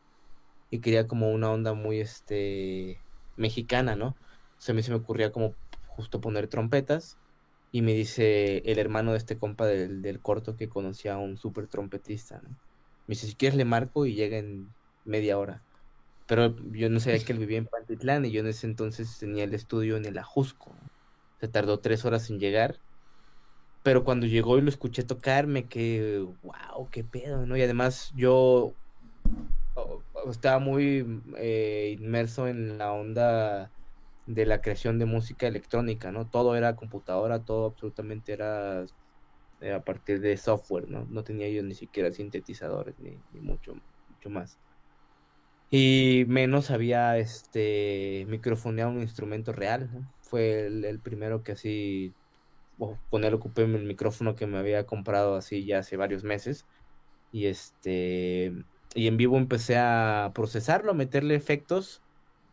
[0.69, 2.99] y quería como una onda muy, este,
[3.37, 4.09] mexicana, ¿no?
[4.09, 5.53] O sea, a mí se me ocurría como
[5.87, 7.17] justo poner trompetas
[7.71, 11.67] y me dice el hermano de este compa del, corto que conocía a un súper
[11.67, 12.49] trompetista, ¿no?
[13.07, 14.69] Me dice, si quieres le marco y llega en
[15.03, 15.61] media hora.
[16.27, 19.43] Pero yo no sabía que él vivía en Pantitlán y yo en ese entonces tenía
[19.43, 20.73] el estudio en el Ajusco.
[21.39, 22.79] Se tardó tres horas en llegar
[23.85, 27.55] pero cuando llegó y lo escuché tocar, me quedé, wow, qué pedo, ¿no?
[27.55, 28.73] Y además yo
[30.31, 33.71] estaba muy eh, inmerso en la onda
[34.25, 36.25] de la creación de música electrónica, ¿no?
[36.25, 38.85] Todo era computadora, todo absolutamente era
[39.61, 41.05] eh, a partir de software, ¿no?
[41.09, 43.75] No tenía yo ni siquiera sintetizadores ni, mucho,
[44.09, 44.57] mucho más.
[45.69, 50.13] Y menos había este microfoneado un instrumento real, ¿no?
[50.21, 52.13] Fue el primero que así
[53.09, 56.65] poner ocupé el micrófono que me había comprado así ya hace varios meses
[57.31, 58.53] y este
[58.95, 62.03] y en vivo empecé a procesarlo, a meterle efectos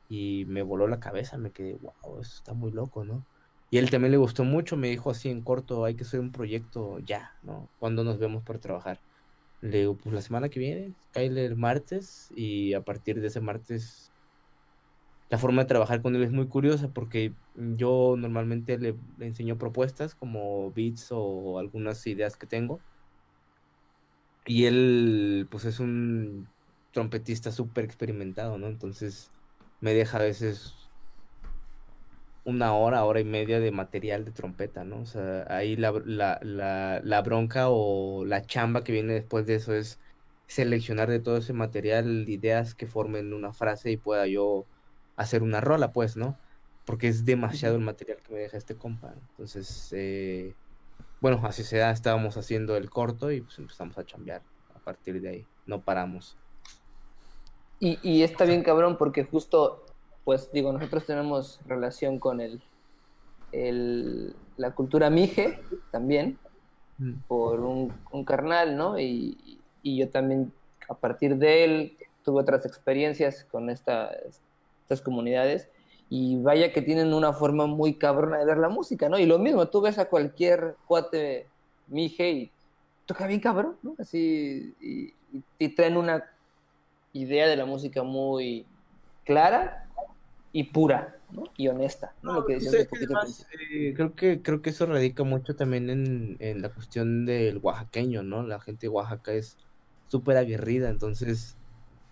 [0.08, 3.26] y me voló la cabeza, me quedé, wow, eso está muy loco, ¿no?
[3.70, 6.32] Y él también le gustó mucho, me dijo así en corto, hay que hacer un
[6.32, 7.72] proyecto ya, ¿no?
[7.78, 9.02] ¿Cuándo nos vemos para trabajar?
[9.60, 13.40] Le digo, pues la semana que viene, cae el martes y a partir de ese
[13.40, 14.12] martes
[15.28, 19.56] la forma de trabajar con él es muy curiosa porque yo normalmente le, le enseño
[19.58, 22.84] propuestas como beats o algunas ideas que tengo.
[24.46, 26.48] Y él, pues es un
[26.92, 28.66] trompetista súper experimentado, ¿no?
[28.68, 29.30] Entonces
[29.80, 30.74] me deja a veces
[32.44, 35.00] una hora, hora y media de material de trompeta, ¿no?
[35.00, 39.74] O sea, ahí la, la, la, bronca o la chamba que viene después de eso
[39.74, 40.00] es
[40.46, 44.66] seleccionar de todo ese material ideas que formen una frase y pueda yo
[45.16, 46.38] hacer una rola, pues, ¿no?
[46.84, 49.14] Porque es demasiado el material que me deja este compa.
[49.30, 50.54] Entonces, eh,
[51.22, 54.42] bueno, así se da, estábamos haciendo el corto y pues empezamos a chambear
[54.74, 56.36] a partir de ahí, no paramos.
[57.80, 59.86] Y, y está bien cabrón porque justo,
[60.24, 62.60] pues digo, nosotros tenemos relación con el,
[63.52, 65.60] el la cultura mije
[65.90, 66.38] también,
[66.98, 67.12] mm.
[67.26, 68.98] por un, un, carnal, ¿no?
[68.98, 70.52] Y, y yo también,
[70.88, 74.10] a partir de él, tuve otras experiencias con esta,
[75.02, 75.68] comunidades
[76.14, 79.18] y vaya que tienen una forma muy cabrona de ver la música, ¿no?
[79.18, 81.46] Y lo mismo, tú ves a cualquier cuate
[81.86, 82.50] mije y
[83.06, 83.94] toca bien cabrón, ¿no?
[83.98, 85.14] Así, y,
[85.58, 86.22] y, traen una
[87.14, 88.66] idea de la música muy
[89.24, 89.88] clara
[90.52, 91.44] y pura, ¿no?
[91.56, 92.34] Y honesta, ¿no?
[92.34, 96.68] Lo que decías eh, creo que creo que eso radica mucho también en, en la
[96.68, 98.42] cuestión del oaxaqueño, ¿no?
[98.42, 99.56] La gente de Oaxaca es
[100.08, 101.56] súper aguerrida, entonces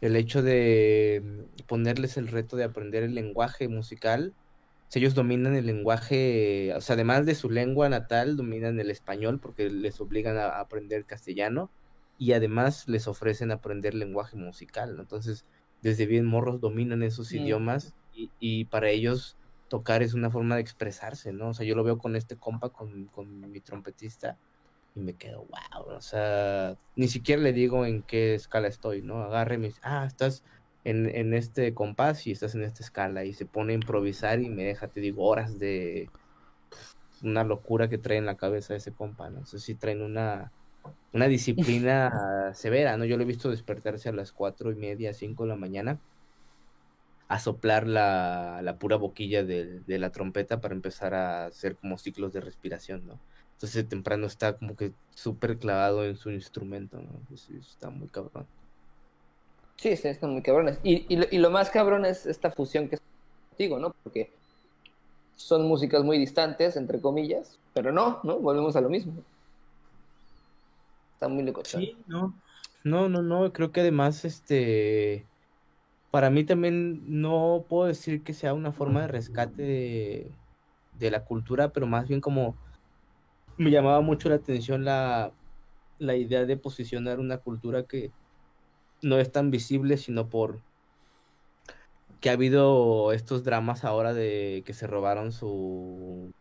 [0.00, 4.34] el hecho de mm, ponerles el reto de aprender el lenguaje musical.
[4.88, 9.38] Si ellos dominan el lenguaje, o sea, además de su lengua natal, dominan el español
[9.40, 11.70] porque les obligan a aprender castellano
[12.18, 14.96] y además les ofrecen aprender lenguaje musical.
[14.98, 15.46] Entonces,
[15.80, 19.36] desde bien morros dominan esos idiomas y, y, para ellos
[19.68, 21.50] tocar es una forma de expresarse, ¿no?
[21.50, 24.36] O sea, yo lo veo con este compa, con, con mi trompetista
[24.94, 29.22] y me quedo, wow, o sea, ni siquiera le digo en qué escala estoy, ¿no?
[29.22, 30.42] Agarre dice, ah, estás
[30.84, 34.48] en, en este compás y estás en esta escala y se pone a improvisar y
[34.48, 36.10] me deja, te digo, horas de
[37.22, 39.40] una locura que trae en la cabeza ese compa, ¿no?
[39.40, 40.52] O sea, sí traen una,
[41.12, 43.04] una disciplina severa, ¿no?
[43.04, 46.00] Yo lo he visto despertarse a las cuatro y media, cinco de la mañana
[47.28, 51.96] a soplar la, la pura boquilla de, de, la trompeta para empezar a hacer como
[51.96, 53.20] ciclos de respiración, ¿no?
[53.60, 57.10] Entonces temprano está como que súper clavado en su instrumento, ¿no?
[57.28, 58.46] Pues está muy cabrón.
[59.76, 60.78] Sí, sí, están muy cabrones.
[60.82, 63.02] Y, y, lo, más cabrón es esta fusión que es
[63.50, 63.94] contigo, ¿no?
[64.02, 64.32] Porque
[65.36, 68.38] son músicas muy distantes, entre comillas, pero no, ¿no?
[68.38, 69.12] Volvemos a lo mismo.
[71.12, 71.60] Está muy loco.
[71.62, 72.32] Sí, no.
[72.82, 73.52] No, no, no.
[73.52, 75.26] Creo que además, este.
[76.10, 80.30] Para mí también no puedo decir que sea una forma de rescate de,
[80.98, 82.56] de la cultura, pero más bien como
[83.60, 85.32] me llamaba mucho la atención la,
[85.98, 88.10] la idea de posicionar una cultura que
[89.02, 90.60] no es tan visible, sino por
[92.22, 96.32] que ha habido estos dramas ahora de que se robaron su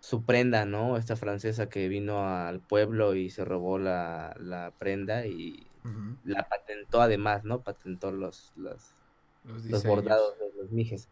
[0.00, 0.98] su prenda, ¿no?
[0.98, 5.66] Esta francesa que vino al pueblo y se robó la, la prenda y
[6.24, 7.62] la patentó además, ¿no?
[7.62, 8.92] Patentó los, los,
[9.44, 11.08] los, bordados de los mijes.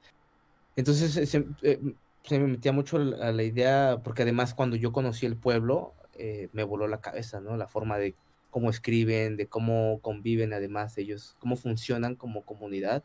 [0.77, 1.81] Entonces, eh,
[2.27, 6.49] se me metía mucho a la idea, porque además cuando yo conocí el pueblo, eh,
[6.53, 7.57] me voló la cabeza, ¿no?
[7.57, 8.15] La forma de
[8.51, 13.05] cómo escriben, de cómo conviven además ellos, cómo funcionan como comunidad.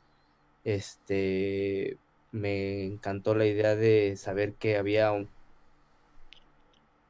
[0.64, 1.98] Este,
[2.32, 5.12] me encantó la idea de saber que había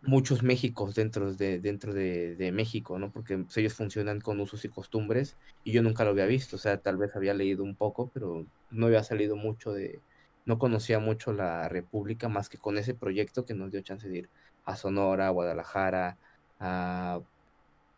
[0.01, 3.11] muchos Méxicos dentro de, dentro de, México, ¿no?
[3.11, 6.59] Porque pues, ellos funcionan con usos y costumbres y yo nunca lo había visto, o
[6.59, 9.99] sea, tal vez había leído un poco, pero no había salido mucho de,
[10.45, 14.17] no conocía mucho la República más que con ese proyecto que nos dio chance de
[14.19, 14.29] ir
[14.65, 16.17] a Sonora, a Guadalajara,
[16.59, 17.21] a,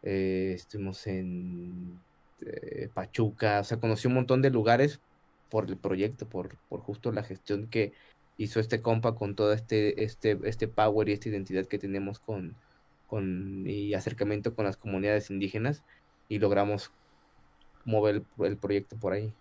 [0.03, 1.99] eh, estuvimos en
[2.41, 4.99] eh, Pachuca, o sea, conocí un montón de lugares
[5.49, 7.93] por el proyecto, por, por justo la gestión que
[8.37, 12.55] hizo este compa con todo este, este, este power y esta identidad que tenemos con,
[13.07, 15.83] con y acercamiento con las comunidades indígenas
[16.29, 16.91] y logramos
[17.85, 19.33] mover el, el proyecto por ahí.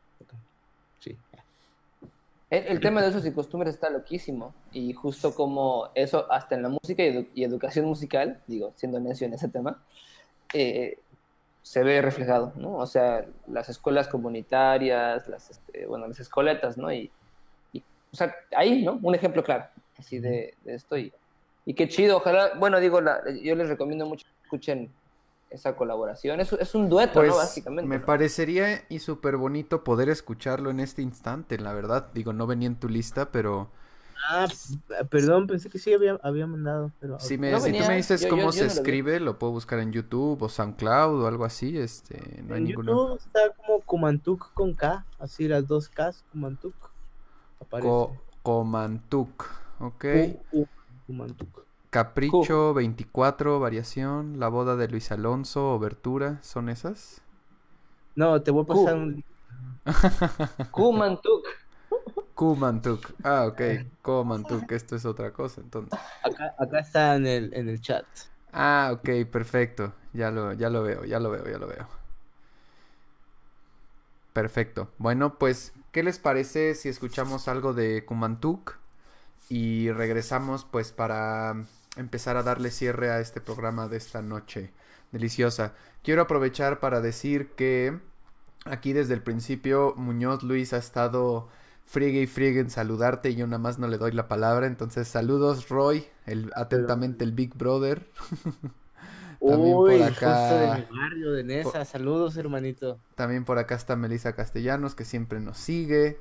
[2.52, 2.58] Sí.
[2.68, 4.54] El, tema de esos y costumbres está loquísimo.
[4.72, 9.34] Y justo como eso, hasta en la música y, educación musical, digo, siendo necio en
[9.34, 9.82] ese tema,
[10.52, 10.98] eh,
[11.62, 12.76] se ve reflejado, ¿no?
[12.76, 16.92] O sea, las escuelas comunitarias, las, este, bueno, las escoletas, ¿no?
[16.92, 17.10] Y,
[17.74, 18.98] o sea, ahí, ¿no?
[19.02, 19.66] Un ejemplo claro,
[19.98, 20.98] así de, esto.
[20.98, 21.12] Y,
[21.64, 23.00] y, qué chido, ojalá, bueno, digo,
[23.42, 24.90] yo les recomiendo mucho que escuchen
[25.52, 26.40] esa colaboración.
[26.40, 27.36] Es, es un dueto, Pues ¿no?
[27.36, 27.88] Básicamente.
[27.88, 28.06] me ¿no?
[28.06, 32.08] parecería y súper bonito poder escucharlo en este instante, la verdad.
[32.14, 33.70] Digo, no venía en tu lista, pero
[34.30, 34.46] Ah,
[34.88, 37.18] p- perdón, pensé que sí había, había mandado, pero...
[37.18, 38.78] si, me, No si tú me dices yo- cómo yo se no lo vi.
[38.78, 41.76] escribe, lo puedo buscar en YouTube o SoundCloud o algo así.
[41.76, 42.92] Este, no hay en ninguno.
[42.92, 46.74] YouTube está como Kumantuk con K, así las dos Ks, Kumantuk.
[47.60, 47.88] Aparece.
[47.88, 49.44] Co- Comantuc,
[49.80, 50.04] ok.
[50.50, 50.68] Ku-
[51.92, 52.48] Kumantuk.
[52.48, 54.40] Capricho 24, variación.
[54.40, 56.38] La boda de Luis Alonso, obertura.
[56.42, 57.22] ¿Son esas?
[58.16, 59.24] No, te voy a pasar un...
[60.70, 61.44] Kumantuk.
[62.34, 63.12] Kumantuk.
[63.22, 63.60] Ah, ok.
[64.00, 64.72] Comantuk.
[64.72, 65.98] Esto es otra cosa, entonces.
[66.22, 68.06] Acá, acá está en el, en el chat.
[68.52, 69.92] Ah, ok, perfecto.
[70.14, 71.86] Ya lo, ya lo veo, ya lo veo, ya lo veo.
[74.32, 74.88] Perfecto.
[74.98, 78.78] Bueno, pues, ¿qué les parece si escuchamos algo de Kumantuk?
[79.50, 81.66] Y regresamos, pues, para
[81.96, 84.72] empezar a darle cierre a este programa de esta noche
[85.12, 85.74] deliciosa.
[86.02, 87.98] Quiero aprovechar para decir que
[88.64, 91.48] aquí desde el principio Muñoz Luis ha estado
[91.84, 94.66] friegue y friegue en saludarte y yo nada más no le doy la palabra.
[94.66, 98.06] Entonces, saludos, Roy, el, atentamente el Big Brother.
[99.40, 101.84] También por acá- justo de mi barrio, de Nesa.
[101.84, 103.00] Saludos, hermanito.
[103.16, 106.20] También por acá está Melissa Castellanos, que siempre nos sigue.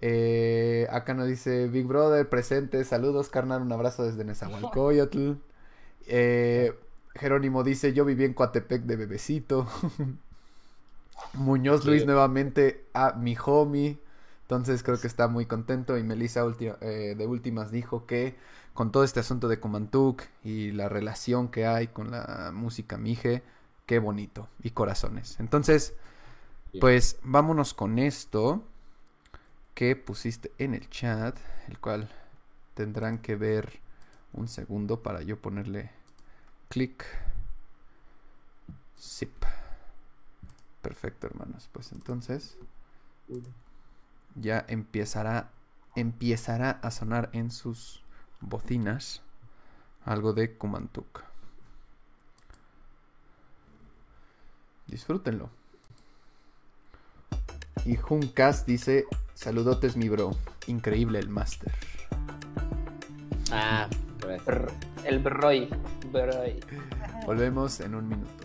[0.00, 2.84] Eh, acá nos dice Big Brother, presente.
[2.84, 3.62] Saludos, carnal.
[3.62, 5.32] Un abrazo desde Nezahualcóyotl.
[6.06, 6.78] Eh,
[7.14, 9.66] Jerónimo dice: Yo viví en Coatepec de bebecito.
[11.32, 13.98] Muñoz Luis nuevamente a mi homie.
[14.42, 15.96] Entonces creo que está muy contento.
[15.96, 18.36] Y Melissa eh, de últimas dijo que
[18.74, 23.42] con todo este asunto de Comantuk y la relación que hay con la música Mije,
[23.86, 24.48] qué bonito.
[24.62, 25.40] Y corazones.
[25.40, 25.94] Entonces,
[26.80, 28.62] pues vámonos con esto
[29.74, 31.36] que pusiste en el chat,
[31.68, 32.08] el cual
[32.74, 33.80] tendrán que ver
[34.32, 35.90] un segundo para yo ponerle
[36.68, 37.04] clic.
[38.98, 39.44] Zip.
[40.82, 41.68] Perfecto, hermanos.
[41.72, 42.56] Pues entonces
[44.34, 45.50] ya empezará
[45.94, 48.02] empezará a sonar en sus
[48.40, 49.22] bocinas
[50.04, 51.22] algo de Kumantuk.
[54.86, 55.50] Disfrútenlo.
[57.84, 59.04] Y Juncas dice,
[59.34, 60.34] saludotes mi bro,
[60.66, 61.72] increíble el máster.
[63.50, 63.88] Ah,
[65.04, 65.68] El Broy.
[66.10, 66.60] Broy.
[67.26, 68.43] Volvemos en un minuto.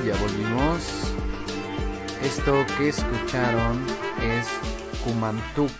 [0.00, 1.12] Ya volvimos.
[2.22, 3.84] Esto que escucharon
[4.22, 4.48] es
[5.04, 5.70] Kumantuk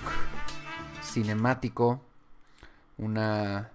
[1.03, 2.03] cinemático.
[2.99, 3.71] Una,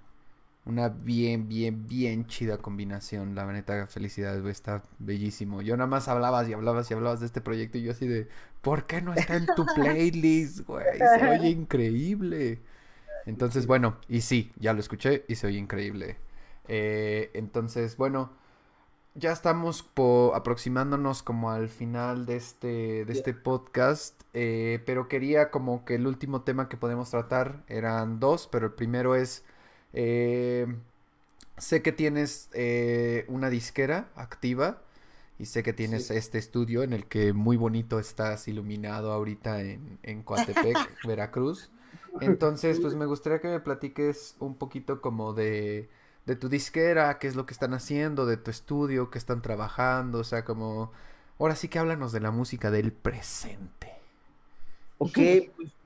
[0.66, 3.34] una bien, bien, bien chida combinación.
[3.34, 4.52] La neta, felicidades, güey.
[4.52, 5.64] Está bellísimo.
[5.64, 8.28] Yo nada más hablabas y hablabas y hablabas de este proyecto y yo así de,
[8.62, 11.00] ¿por qué no está en tu playlist, güey?
[11.20, 12.60] Se oye increíble.
[13.26, 16.18] Entonces, bueno, y sí, ya lo escuché y se oye increíble.
[16.68, 18.37] Eh, entonces, bueno,
[19.18, 25.52] ya estamos po- aproximándonos como al final de este, de este podcast, eh, pero quería
[25.52, 29.44] como que el último tema que podemos tratar eran dos, pero el primero es,
[29.94, 30.68] eh,
[31.58, 34.82] sé que tienes eh, una disquera activa
[35.40, 36.16] y sé que tienes Sí.
[36.16, 41.72] este estudio en el que muy bonito estás iluminado ahorita en, en Coatepec, Veracruz.
[42.20, 45.90] Entonces, pues me gustaría que me platiques un poquito como de,
[46.28, 50.20] de tu disquera, qué es lo que están haciendo, de tu estudio, qué están trabajando,
[50.20, 50.92] o sea, como...
[51.40, 53.94] Ahora sí que háblanos de la música del presente.
[55.00, 55.20] Ok,
[55.56, 55.78] pues,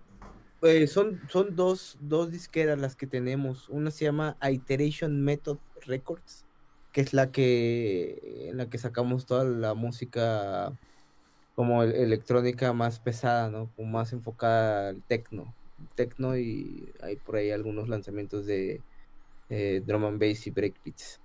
[0.64, 3.70] eh, son, son dos, dos disqueras las que tenemos.
[3.70, 6.48] Una se llama Iteration Method Records,
[6.92, 10.78] que es la que en la que sacamos toda la música
[11.56, 13.72] como el- electrónica más pesada, ¿no?
[13.74, 15.58] Como más enfocada al techno.
[15.96, 18.86] Techno y hay por ahí algunos lanzamientos de
[19.52, 21.22] eh, drum and bass y breakbeats.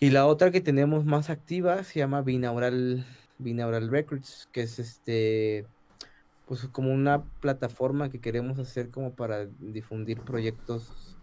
[0.00, 3.06] Y la otra que tenemos más activa se llama Binaural,
[3.38, 5.66] Binaural Records, que es este
[6.46, 11.16] pues como una plataforma que queremos hacer como para difundir proyectos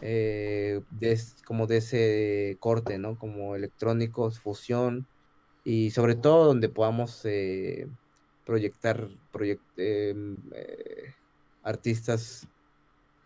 [0.00, 3.18] eh, de como de ese corte, ¿no?
[3.18, 5.08] Como electrónicos, fusión
[5.64, 7.86] y sobre todo donde podamos eh,
[8.46, 10.36] proyectar proyec- em,
[11.62, 12.48] artistas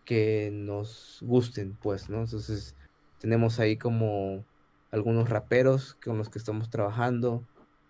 [0.07, 2.21] que nos gusten, pues, ¿no?
[2.21, 2.75] Entonces
[3.19, 4.45] tenemos ahí como
[4.89, 7.43] algunos raperos con los que estamos trabajando,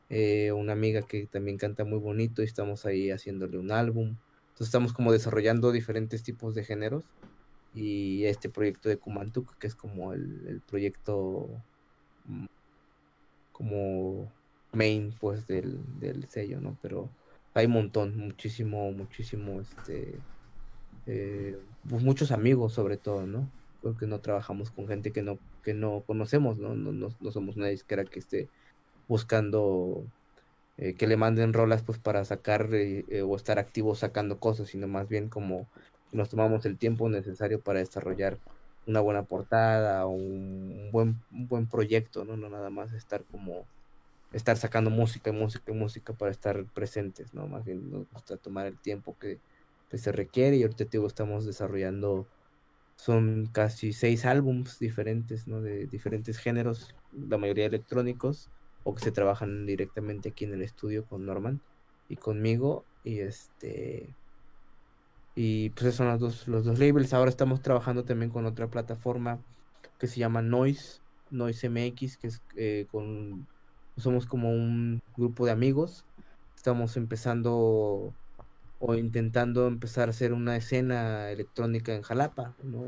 [0.10, 4.15] eh, una amiga que también canta muy bonito y estamos ahí haciéndole un álbum.
[4.48, 7.03] Entonces estamos como desarrollando diferentes tipos de géneros
[7.76, 11.48] y este proyecto de Kumantuk, que es como el, el proyecto
[12.26, 12.45] mm,
[13.52, 14.31] como
[14.73, 16.76] main pues del, del sello, ¿no?
[16.81, 17.11] Pero
[17.53, 20.15] hay un montón, muchísimo, muchísimo, este,
[21.07, 21.57] eh,
[21.89, 23.49] pues muchos amigos sobre todo, ¿no?
[23.81, 26.75] Porque no trabajamos con gente que no, que no conocemos, ¿no?
[26.75, 28.49] No, no, no somos una disquera que esté
[29.07, 30.03] buscando
[30.79, 34.67] eh, que le manden rolas pues para sacar eh, eh, o estar activos sacando cosas,
[34.69, 35.67] sino más bien como
[36.11, 38.38] nos tomamos el tiempo necesario para desarrollar
[38.85, 42.38] una buena portada o un, buen, buen proyecto, ¿no?
[42.38, 43.65] No nada más estar como
[44.34, 47.47] estar sacando música y música y música para estar presentes, ¿no?
[47.47, 49.39] Más bien nos gusta tomar el tiempo que,
[49.89, 52.27] que se requiere y ahorita digo, estamos desarrollando
[52.97, 55.61] son casi seis álbums diferentes, ¿no?
[55.61, 58.49] De diferentes géneros, la mayoría electrónicos,
[58.84, 61.61] o que se trabajan directamente aquí en el estudio con Norman
[62.09, 62.85] y conmigo.
[63.03, 64.15] Y este.
[65.35, 67.14] Y pues esos son los dos, los dos labels.
[67.14, 69.39] Ahora estamos trabajando también con otra plataforma
[69.99, 73.47] que se llama Noise, Noise MX, que es eh, con.
[73.97, 76.05] Somos como un grupo de amigos.
[76.55, 78.14] Estamos empezando
[78.79, 82.83] o intentando empezar a hacer una escena electrónica en Jalapa, ¿no?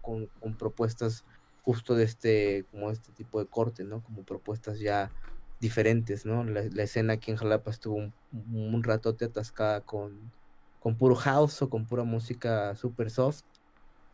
[0.00, 0.28] Con,
[0.58, 1.24] propuestas
[1.62, 4.02] justo de este, como este tipo de corte, ¿no?
[4.02, 5.10] Como propuestas ya
[5.60, 6.44] diferentes, ¿no?
[6.44, 8.12] La, escena aquí en Jalapa estuvo un,
[8.52, 10.32] un ratote atascada con,
[10.80, 13.42] con puro house o con pura música super soft,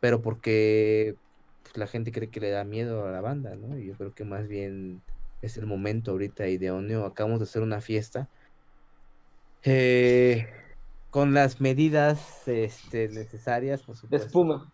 [0.01, 1.17] pero porque
[1.65, 3.79] pues, la gente cree que le da miedo a la banda, ¿no?
[3.79, 5.03] Y yo creo que más bien
[5.43, 7.05] es el momento ahorita idóneo.
[7.05, 8.29] Acabamos de hacer una fiesta.
[9.63, 10.49] Eh,
[11.11, 14.27] con las medidas este, necesarias, por De supuesto.
[14.27, 14.73] espuma.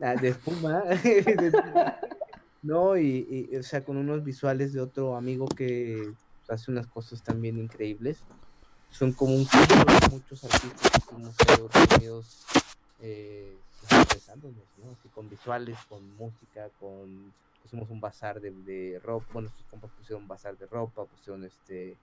[0.00, 0.80] Ah, de espuma.
[0.82, 1.52] de-
[2.62, 6.12] no, y, y, o sea, con unos visuales de otro amigo que
[6.48, 8.18] hace unas cosas también increíbles.
[8.90, 12.46] Son como un de muchos artistas que estuvimos ahí reunidos,
[13.00, 13.58] eh,
[14.78, 14.90] ¿no?
[14.92, 17.32] Así con visuales, con música, con
[17.62, 21.44] pusimos un bazar de, de ropa, bueno, estos compas pusieron un bazar de ropa, pusieron
[21.44, 21.96] este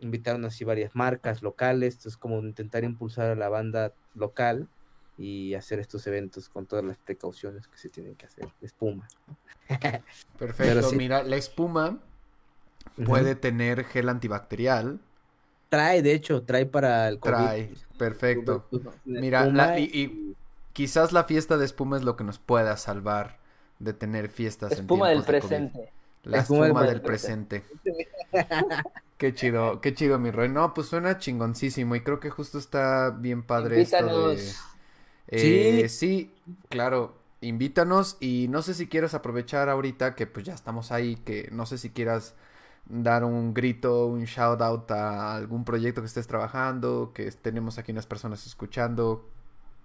[0.00, 4.68] invitaron así varias marcas locales, entonces como intentar impulsar a la banda local
[5.16, 9.08] y hacer estos eventos con todas las precauciones que se tienen que hacer, espuma.
[10.38, 11.98] Perfecto, mira, la espuma
[13.04, 15.00] puede tener gel antibacterial.
[15.68, 17.32] Trae, de hecho, trae para el COVID.
[17.34, 18.66] Trae, perfecto.
[19.04, 20.34] Mira, y,
[20.72, 23.38] quizás la fiesta de espuma es lo que nos pueda salvar
[23.78, 25.92] de tener fiestas espuma del presente.
[26.24, 27.64] La espuma, del presente.
[29.18, 30.48] qué chido, qué chido, mi Roy.
[30.48, 34.52] No, pues suena chingoncísimo y creo que justo está bien padre esto de...
[35.30, 36.34] Eh, ¿Sí?
[36.70, 41.50] claro, invítanos y no sé si quieres aprovechar ahorita que pues ya estamos ahí, que
[41.52, 42.34] no sé si quieras
[42.86, 47.92] dar un grito, un shout out a algún proyecto que estés trabajando, que tenemos aquí
[47.92, 49.28] unas personas escuchando,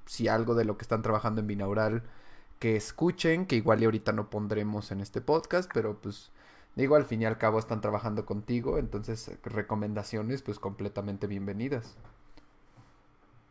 [0.06, 2.04] si algo de lo que están trabajando en Binaural
[2.60, 6.32] que escuchen, que igual y ahorita no pondremos en este podcast, pero pues
[6.76, 11.96] digo, al fin y al cabo están trabajando contigo, entonces recomendaciones pues completamente bienvenidas.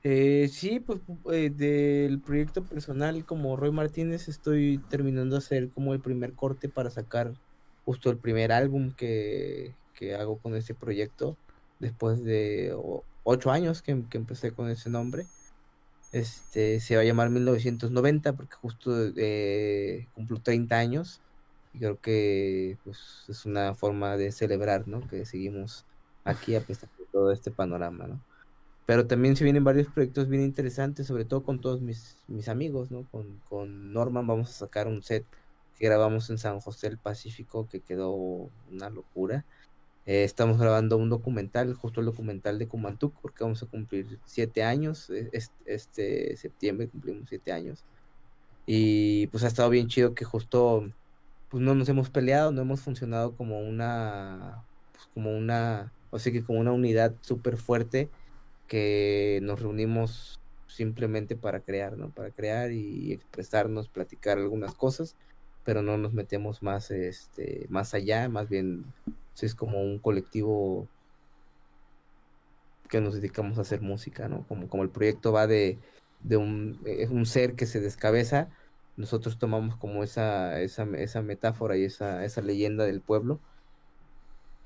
[0.04, 0.98] Eh, sí, pues
[1.30, 6.68] eh, del proyecto personal como Roy Martínez estoy terminando de hacer como el primer corte
[6.68, 7.34] para sacar
[7.84, 11.36] justo el primer álbum que, que hago con este proyecto
[11.78, 12.76] después de
[13.22, 15.26] ocho años que, que empecé con ese nombre.
[16.12, 21.20] Este, se va a llamar 1990 porque justo eh, cumplo 30 años
[21.74, 25.06] y creo que pues, es una forma de celebrar, ¿no?
[25.08, 25.84] Que seguimos
[26.24, 28.20] aquí a pesar de todo este panorama, ¿no?
[28.86, 32.90] Pero también se vienen varios proyectos bien interesantes, sobre todo con todos mis, mis amigos,
[32.90, 33.06] ¿no?
[33.10, 35.24] Con, con Norman vamos a sacar un set
[35.78, 38.10] que grabamos en San José del Pacífico que quedó
[38.70, 39.44] una locura.
[40.04, 44.64] Eh, estamos grabando un documental, justo el documental de Kumantuk, porque vamos a cumplir siete
[44.64, 45.10] años.
[45.10, 45.30] E,
[45.64, 47.84] este, septiembre cumplimos siete años.
[48.66, 50.88] Y pues ha estado bien chido que justo
[51.52, 56.32] pues no nos hemos peleado, no hemos funcionado como una, pues, como una, o sea
[56.32, 58.08] que como una unidad súper fuerte
[58.68, 62.08] que nos reunimos simplemente para crear, ¿no?
[62.08, 65.14] Para crear y expresarnos, platicar algunas cosas,
[65.62, 68.86] pero no nos metemos más, este, más allá, más bien
[69.38, 70.88] es como un colectivo
[72.88, 74.46] que nos dedicamos a hacer música, ¿no?
[74.48, 75.78] Como, como el proyecto va de,
[76.22, 78.48] de un, es un ser que se descabeza,
[78.96, 83.40] nosotros tomamos como esa, esa, esa metáfora y esa, esa leyenda del pueblo.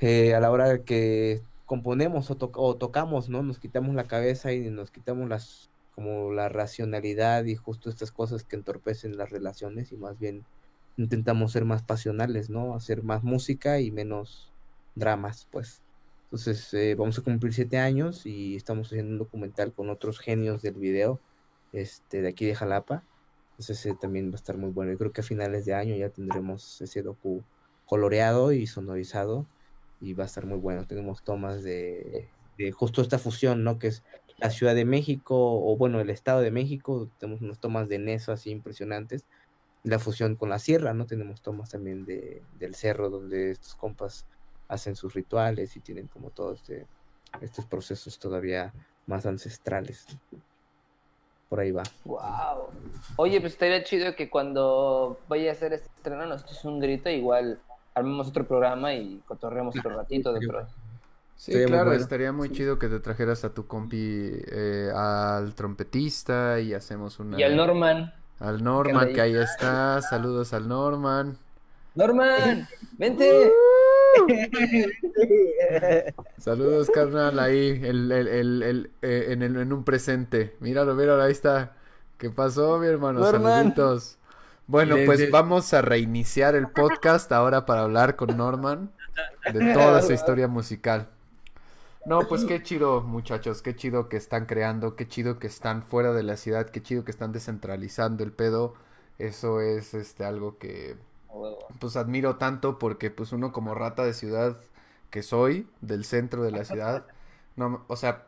[0.01, 3.43] Eh, a la hora que componemos o, o, tocamos, ¿no?
[3.43, 8.45] Nos quitamos la cabeza y nos quitamos las como la racionalidad y justo estas cosas
[8.45, 10.45] que entorpecen las relaciones y más bien
[10.99, 12.75] intentamos ser más pasionales, ¿no?
[12.75, 14.53] Hacer más música y menos
[14.95, 15.83] dramas, pues.
[16.25, 20.61] Entonces, eh, vamos a cumplir siete años y estamos haciendo un documental con otros genios
[20.61, 21.19] del video,
[21.73, 23.03] este, de aquí de Jalapa.
[23.57, 24.93] Entonces, ese también va a estar muy bueno.
[24.93, 27.43] Yo creo que a finales de año ya tendremos ese docu
[27.87, 29.47] coloreado y sonorizado
[29.99, 30.87] y va a estar muy bueno.
[30.87, 32.29] Tenemos tomas de,
[32.59, 33.79] de justo esta fusión, ¿no?
[33.79, 34.03] Que es
[34.37, 37.09] la Ciudad de México o bueno, el Estado de México.
[37.19, 39.25] Tenemos unas tomas de Neso así impresionantes.
[39.85, 41.07] La fusión con la sierra, ¿no?
[41.07, 44.27] Tenemos tomas también de, del cerro donde estos compas
[44.69, 46.87] hacen sus rituales y tienen como todos este,
[47.41, 48.75] estos procesos todavía
[49.07, 50.07] más ancestrales.
[51.49, 51.85] Por ahí va.
[52.05, 52.71] Wow.
[53.17, 57.09] Oye, pues estaría chido que cuando vaya a hacer este estreno nos eches un grito,
[57.09, 57.61] igual
[57.95, 60.41] armemos otro programa y cotorreamos otro ratito de
[61.37, 66.73] Sí, claro, estaría muy chido que te trajeras a tu compi, eh, al trompetista y
[66.73, 67.39] hacemos una...
[67.39, 68.13] Y al Norman.
[68.41, 70.01] Al Norman, que ahí está.
[70.01, 71.37] Saludos al Norman.
[71.95, 72.67] Norman,
[72.99, 73.53] vente.
[76.39, 80.57] Saludos, carnal, ahí, el, el, eh, en, en, un presente.
[80.61, 81.77] Míralo, míralo, ahí está.
[82.19, 83.25] ¿Qué pasó, mi hermano?
[83.25, 84.19] Saluditos.
[84.67, 88.91] Bueno, pues vamos a reiniciar el podcast ahora para hablar con Norman
[89.53, 91.09] de toda su historia musical.
[92.05, 96.13] No, pues qué chido, muchachos, qué chido que están creando, qué chido que están fuera
[96.13, 98.75] de la ciudad, qué chido que están descentralizando el pedo.
[99.19, 100.97] Eso es este algo que
[101.79, 104.59] pues admiro tanto porque pues uno como rata de ciudad
[105.11, 107.07] que soy, del centro de la ciudad,
[107.57, 108.27] no, o sea,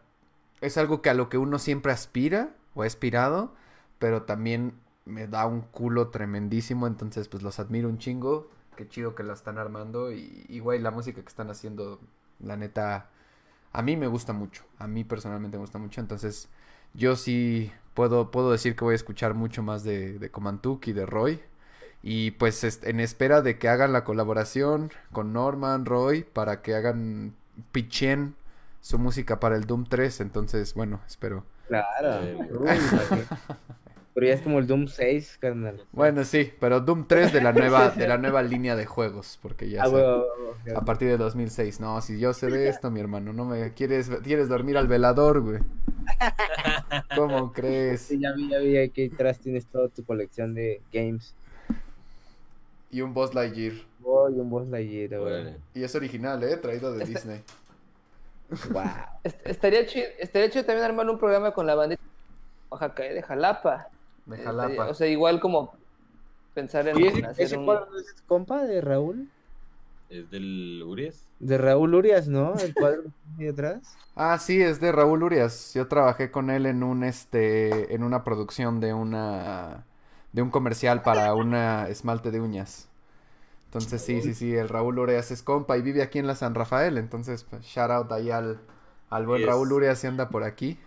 [0.61, 3.53] es algo que a lo que uno siempre aspira o ha aspirado,
[3.99, 4.75] pero también
[5.05, 9.33] me da un culo tremendísimo, entonces pues los admiro un chingo, qué chido que la
[9.33, 12.01] están armando y, y güey, la música que están haciendo,
[12.41, 13.11] la neta,
[13.73, 16.49] a mí me gusta mucho, a mí personalmente me gusta mucho, entonces
[16.95, 20.93] yo sí puedo, puedo decir que voy a escuchar mucho más de, de Comantuk y
[20.93, 21.41] de Roy.
[22.03, 27.35] Y pues en espera de que hagan la colaboración con Norman, Roy, para que hagan
[27.73, 28.35] pichen
[28.81, 30.21] su música para el Doom 3.
[30.21, 31.45] Entonces, bueno, espero.
[31.67, 32.21] Claro.
[34.19, 35.85] Pero ya es como el Doom 6, carnal.
[35.93, 39.71] Bueno, sí, pero Doom 3 de la nueva, de la nueva línea de juegos, porque
[39.71, 40.23] ya Ah,
[40.75, 41.79] a partir de 2006.
[41.79, 45.41] No, si yo sé de esto, mi hermano, no me quieres, quieres dormir al velador,
[45.43, 45.61] güey.
[47.17, 48.01] ¿Cómo crees?
[48.01, 51.37] Sí, ya vi, ya vi, aquí atrás tienes toda tu colección de games.
[52.91, 53.75] Y un Boss Lightyear.
[54.03, 55.55] Oh, y un Boss Lightyear, güey.
[55.75, 56.57] Y es original, ¿eh?
[56.57, 57.43] Traído de Este- Disney.
[58.73, 58.83] Wow.
[59.25, 62.09] Est- Estaría chido, estaría chido también armar un programa con la bandita de
[62.71, 63.15] Oaxaca, ¿eh?
[63.15, 63.89] de Jalapa.
[64.25, 64.89] De Estaría- Jalapa.
[64.91, 65.75] O sea, igual como
[66.55, 67.67] pensar en ¿Y ese, hacer ese un...
[67.67, 69.29] cuadro no es tu compa de Raúl?
[70.09, 71.27] ¿Es del Urias?
[71.39, 72.55] De Raúl Urias, ¿no?
[72.55, 73.03] El cuadro
[73.39, 73.95] ahí atrás.
[74.17, 75.75] Ah, sí, es de Raúl Urias.
[75.75, 79.85] Yo trabajé con él en un este en una producción de una
[80.33, 82.89] de un comercial para una esmalte de uñas.
[83.67, 86.55] Entonces sí, sí, sí, el Raúl Urias es compa y vive aquí en la San
[86.55, 88.59] Rafael, entonces pues, shout out ahí al,
[89.11, 89.49] al buen Yes.
[89.49, 90.79] Raúl Urias si anda por aquí.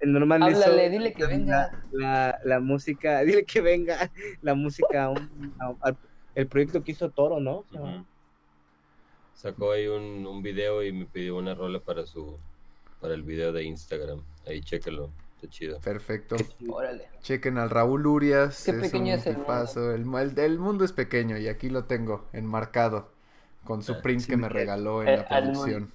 [0.00, 1.70] El normal Háblale, hizo dile que la- venga.
[1.92, 4.10] La, la música, dile que venga.
[4.42, 5.96] La música, a un- a- al-
[6.34, 7.64] el proyecto que hizo Toro, ¿no?
[9.34, 12.36] Sacó ahí un, un video y me pidió una rola para su
[13.00, 14.20] para el video de Instagram.
[14.46, 15.80] Ahí chéquelo, está chido.
[15.80, 16.36] Perfecto.
[16.68, 17.08] Órale.
[17.22, 19.44] Chequen al Raúl Urias, Qué es pequeño un es el mundo.
[19.44, 19.92] tipazo.
[19.92, 23.10] El, mu- el- el mundo es pequeño y aquí lo tengo enmarcado
[23.64, 25.28] con su Ah, print sí, que me regaló en eh, la mundo.
[25.28, 25.92] producción.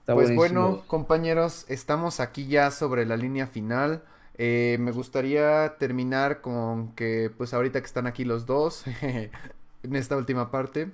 [0.00, 0.34] Está Pues buenísimo.
[0.34, 4.02] bueno, compañeros, estamos aquí ya sobre la línea final.
[4.36, 10.16] Eh, me gustaría terminar con que, pues ahorita que están aquí los dos, en esta
[10.16, 10.90] última parte,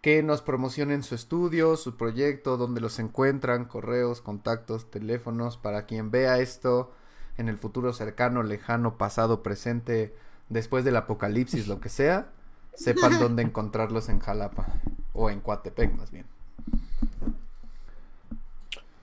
[0.00, 6.10] que nos promocionen su estudio, su proyecto, donde los encuentran, correos, contactos, teléfonos, para quien
[6.10, 6.92] vea esto
[7.36, 10.14] en el futuro cercano, lejano, pasado, presente,
[10.48, 12.30] después del apocalipsis, lo que sea,
[12.74, 14.66] sepan dónde encontrarlos en Jalapa,
[15.12, 16.26] o en Coatepec más bien.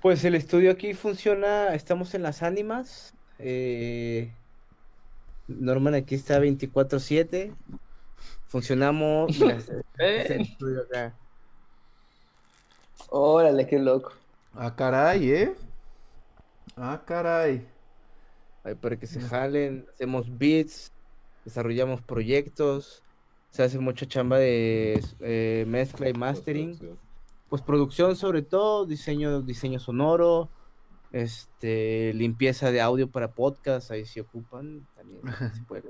[0.02, 3.14] Pues el estudio aquí funciona, estamos en las ánimas.
[3.40, 4.32] eh,
[5.48, 7.54] Norman aquí está 24/7.
[8.48, 9.38] Funcionamos.
[10.00, 11.14] Eh, estudio acá.
[13.10, 14.14] Órale, qué loco.
[14.54, 15.56] Ah, caray, ¿eh?
[16.76, 17.66] Ah, caray.
[18.64, 20.92] Ahí para que se jalen, hacemos beats,
[21.44, 23.04] desarrollamos proyectos,
[23.52, 26.98] se hace mucha chamba de eh, mezcla y mastering,
[27.48, 30.50] pues producción sobre todo, diseño, diseño sonoro,
[31.12, 35.22] este, limpieza de audio para podcast, ahí se ocupan, también
[35.54, 35.84] se puede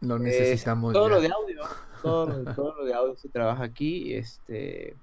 [0.00, 1.14] Lo Eh, necesitamos todo ya.
[1.14, 1.60] lo de audio,
[2.02, 4.94] todo, lo- todo lo de audio se trabaja aquí, este,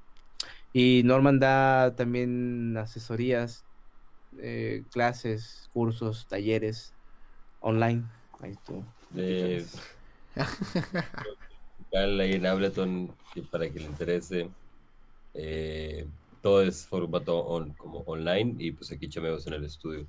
[0.72, 3.64] y Norman da también asesorías,
[4.40, 6.94] eh, clases, cursos, talleres
[7.60, 8.03] online.
[8.40, 8.84] Ahí tú.
[10.36, 14.49] Local ahí en Ableton que para que le interese.
[15.34, 16.07] Eh,
[16.41, 20.06] todo es formato on- como online y pues aquí chameos en el estudio.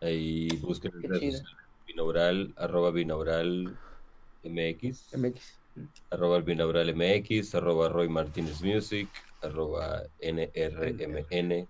[0.00, 1.42] Ahí busquen redes
[1.88, 3.80] binaural, arroba binaural
[4.44, 5.58] MX, MX.
[6.10, 9.10] arroba el binaural MX, arroba Roy Martínez Music,
[9.42, 11.68] arroba NRMN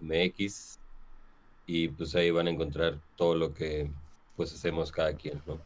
[0.00, 0.80] MX
[1.66, 3.92] y pues ahí van a encontrar todo lo que
[4.36, 5.62] pues hacemos cada quien, ¿no?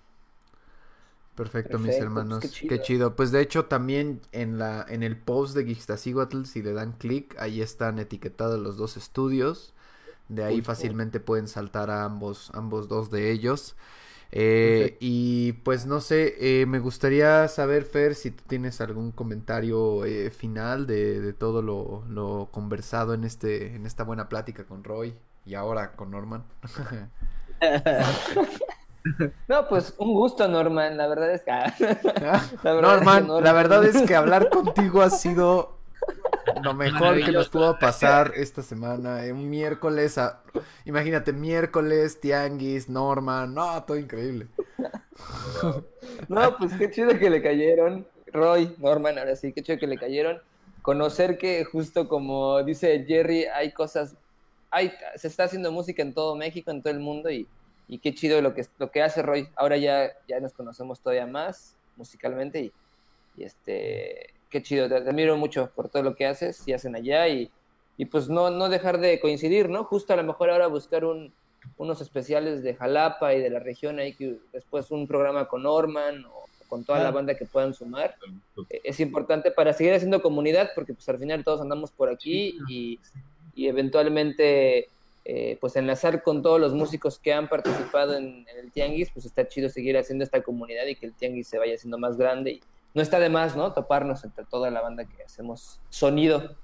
[1.37, 2.41] Perfecto, mis Perfecto, pues, hermanos.
[2.41, 2.81] qué qué, chido.
[2.81, 3.15] chido.
[3.17, 7.37] Pues de hecho también en la en el post de Gixtasíhuatl, si le dan clic,
[7.39, 9.75] ahí están etiquetados los dos estudios.
[10.29, 13.77] De ahí Uy, fácilmente pueden saltar a ambos, ambos dos de ellos.
[14.33, 20.05] Eh, y pues no sé, eh, me gustaría saber, Fer, si tú tienes algún comentario
[20.05, 24.85] eh, final de, de todo lo, lo conversado en este, en esta buena plática con
[24.85, 25.15] Roy
[25.47, 26.45] y ahora con Norman.
[29.49, 30.97] No, pues un gusto, Norman.
[30.97, 31.51] La verdad es que.
[32.63, 35.76] La verdad es que Norman, Norman- la verdad es que hablar contigo ha sido
[36.63, 39.25] lo mejor que nos pudo pasar esta semana.
[39.25, 40.43] eh, Un miércoles, a-
[40.85, 44.47] imagínate, miércoles, Tianguis, Norman, no, todo increíble.
[46.29, 48.07] No, pues qué chido que le cayeron.
[48.33, 50.41] Roy, Norman, ahora sí, qué chido que le cayeron.
[50.83, 54.15] Conocer que justo como dice Jerry, hay cosas,
[54.71, 57.47] hay, se está haciendo música en todo México, en todo el mundo y,
[57.89, 59.49] y qué chido lo que, lo que hace Roy.
[59.57, 62.73] Ahora ya, ya nos conocemos todavía más musicalmente y,
[63.37, 66.95] y este, qué chido, te, te admiro mucho por todo lo que haces y hacen
[66.97, 67.51] allá y,
[67.97, 69.85] y pues no, no dejar de coincidir, ¿no?
[69.85, 71.33] Justo a lo mejor ahora buscar un,
[71.79, 76.25] unos especiales de Jalapa y de la región ahí, que después un programa con Norman
[76.27, 77.15] o con toda la Claro.
[77.17, 78.17] banda que puedan sumar.
[78.71, 82.59] Eh, Es importante para seguir haciendo comunidad porque pues al final todos andamos por aquí
[82.69, 82.99] y,
[83.55, 84.89] y eventualmente
[85.25, 89.27] eh, pues enlazar con todos los músicos que han participado en, en el Tianguis, pues
[89.27, 92.53] está chido seguir haciendo esta comunidad y que el Tianguis se vaya haciendo más grande
[92.53, 92.61] y
[92.97, 93.75] no está de más, ¿no?
[93.75, 96.57] Toparnos entre toda la banda que hacemos sonido.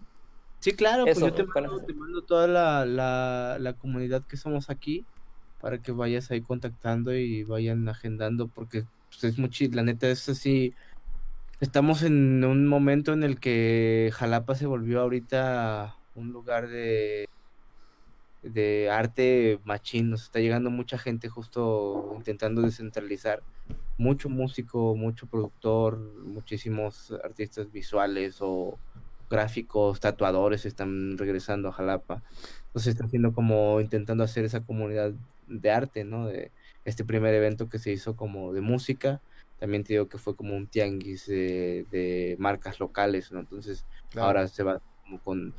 [0.60, 4.38] Sí, claro, Eso, pues yo te mando, te mando toda la, la, la comunidad que
[4.38, 5.04] somos aquí
[5.60, 10.26] para que vayas ahí contactando y vayan agendando, porque pues, es mucho, la neta es
[10.30, 10.74] así,
[11.60, 17.28] estamos en un momento en el que Jalapa se volvió ahorita un lugar de
[18.42, 23.42] de arte machín, nos está llegando mucha gente justo intentando descentralizar,
[24.02, 28.78] mucho músico, mucho productor, muchísimos artistas visuales o
[29.30, 32.22] gráficos, tatuadores están regresando a Jalapa.
[32.66, 35.12] Entonces está haciendo como intentando hacer esa comunidad
[35.46, 36.26] de arte, ¿no?
[36.26, 36.50] De
[36.84, 39.20] este primer evento que se hizo como de música.
[39.60, 43.38] También te digo que fue como un tianguis de, marcas locales, ¿no?
[43.38, 45.54] Entonces ahora se va como con,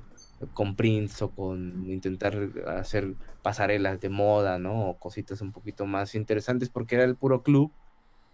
[0.54, 2.38] con prints o con intentar
[2.68, 4.90] hacer pasarelas de moda, ¿no?
[4.90, 7.72] O cositas un poquito más interesantes porque era el puro club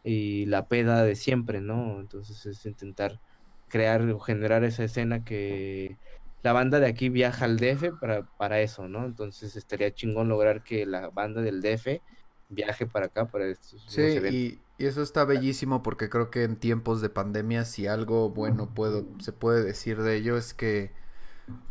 [0.04, 2.00] y la peda de siempre, ¿no?
[2.00, 3.20] Entonces es intentar
[3.68, 5.98] crear o generar esa escena que
[6.42, 9.06] la banda de aquí viaja al DF para, para eso, ¿no?
[9.06, 12.02] Entonces estaría chingón lograr que la banda del DF
[12.52, 16.56] viaje para acá para estos sí, y, y, eso está bellísimo porque creo que en
[16.56, 20.92] tiempos de pandemia si algo bueno puedo se puede decir de ello es que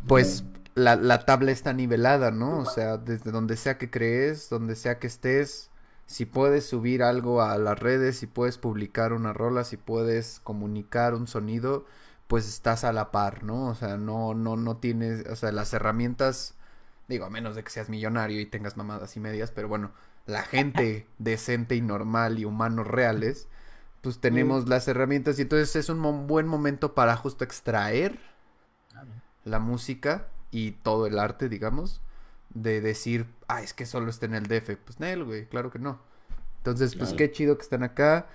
[0.07, 0.45] pues
[0.75, 2.59] la, la tabla está nivelada, ¿no?
[2.59, 5.68] O sea, desde donde sea que crees, donde sea que estés,
[6.09, 11.13] si puedes subir algo a las redes, si puedes publicar una rola, si puedes comunicar
[11.13, 11.85] un sonido,
[12.27, 13.67] pues estás a la par, ¿no?
[13.67, 16.55] O sea, no, no, no tienes, o sea, las herramientas,
[17.07, 19.91] digo, a menos de que seas millonario y tengas mamadas y medias, pero bueno,
[20.25, 23.47] la gente decente y normal y humanos reales,
[24.01, 28.17] pues tenemos las herramientas y entonces es un buen momento para justo extraer
[29.45, 32.01] la música y todo el arte, digamos,
[32.49, 34.77] de decir, ah, es que solo está en el DF.
[34.83, 35.99] Pues Nel, güey, claro que no.
[36.57, 38.27] Entonces, pues qué chido que están acá.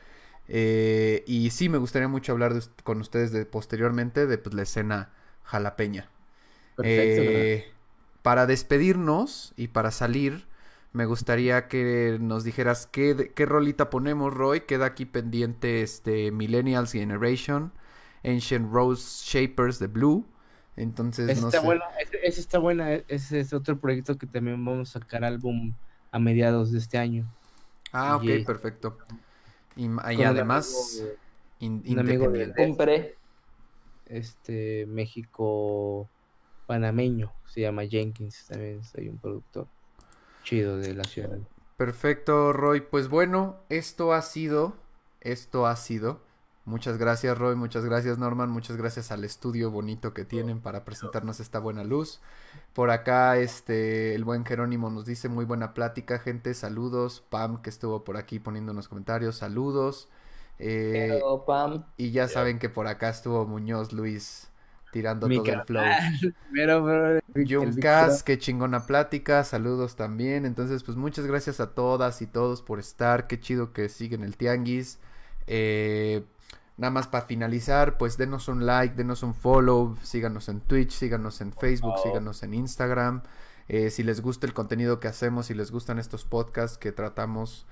[0.48, 5.10] Eh, y sí, me gustaría mucho hablar con ustedes de, posteriormente de pues, la escena
[5.42, 6.08] jalapeña.
[6.82, 7.70] Eh,
[8.22, 10.46] para despedirnos y para salir,
[10.92, 14.62] me gustaría que nos dijeras qué, qué rolita ponemos, Roy.
[14.62, 17.72] Queda aquí pendiente este Millennials Generation,
[18.24, 20.26] Ancient Rose Shapers de Blue.
[20.76, 21.84] Entonces, esa está buena,
[22.22, 25.72] esa está buena, ese es otro proyecto que también vamos a sacar álbum
[26.10, 27.26] a mediados de este año.
[27.92, 28.98] Ah, ok, perfecto.
[29.76, 29.88] Y,
[30.22, 31.02] además,
[31.60, 33.16] independiente.
[34.06, 36.08] Este, México
[36.66, 39.66] panameño, se llama Jenkins, también soy un productor
[40.42, 41.38] chido de la ciudad.
[41.76, 42.80] Perfecto, Roy.
[42.80, 44.76] Pues bueno, esto ha sido,
[45.20, 46.20] esto ha sido
[46.66, 51.38] Muchas gracias Roy, muchas gracias Norman, muchas gracias al estudio bonito que tienen para presentarnos
[51.40, 52.20] esta buena luz.
[52.72, 57.22] Por acá, este, el buen Jerónimo nos dice muy buena plática, gente, saludos.
[57.28, 60.08] Pam, que estuvo por aquí poniendo unos comentarios, saludos.
[60.58, 61.84] Eh, Pam.
[61.98, 64.50] Y ya saben que por acá estuvo Muñoz Luis
[64.90, 65.84] tirando todo el flow.
[66.54, 67.20] Pero,
[67.82, 70.46] Cas, qué chingona plática, saludos también.
[70.46, 74.36] Entonces, pues muchas gracias a todas y todos por estar, qué chido que siguen el
[74.36, 74.98] tianguis.
[75.46, 76.24] Eh,
[76.76, 81.40] Nada más para finalizar, pues denos un like, denos un follow, síganos en Twitch, síganos
[81.40, 83.22] en Facebook, síganos en Instagram.
[83.68, 87.66] Eh, si les gusta el contenido que hacemos, si les gustan estos podcasts que tratamos,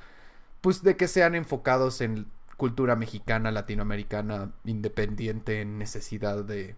[0.61, 2.27] pues de que sean enfocados en
[2.57, 6.77] cultura mexicana, latinoamericana, independiente, en necesidad de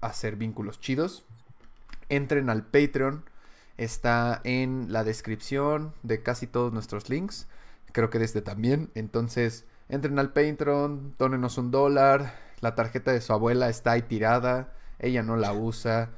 [0.00, 1.24] hacer vínculos chidos.
[2.08, 3.24] Entren al Patreon,
[3.76, 7.46] está en la descripción de casi todos nuestros links,
[7.92, 12.34] creo que desde también, entonces Entren al Patreon, dónenos un dólar.
[12.60, 14.72] La tarjeta de su abuela está ahí tirada.
[14.98, 16.10] Ella no la usa.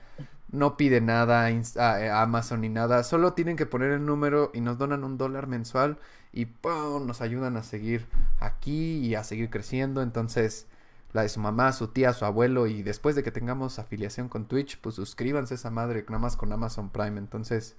[0.50, 1.46] No pide nada
[1.76, 3.02] a Amazon ni nada.
[3.02, 5.98] Solo tienen que poner el número y nos donan un dólar mensual.
[6.32, 7.06] Y ¡pum!
[7.06, 8.06] nos ayudan a seguir
[8.40, 10.00] aquí y a seguir creciendo.
[10.00, 10.66] Entonces,
[11.12, 12.66] la de su mamá, su tía, su abuelo.
[12.68, 16.38] Y después de que tengamos afiliación con Twitch, pues suscríbanse a esa madre, nada más
[16.38, 17.18] con Amazon Prime.
[17.18, 17.76] Entonces.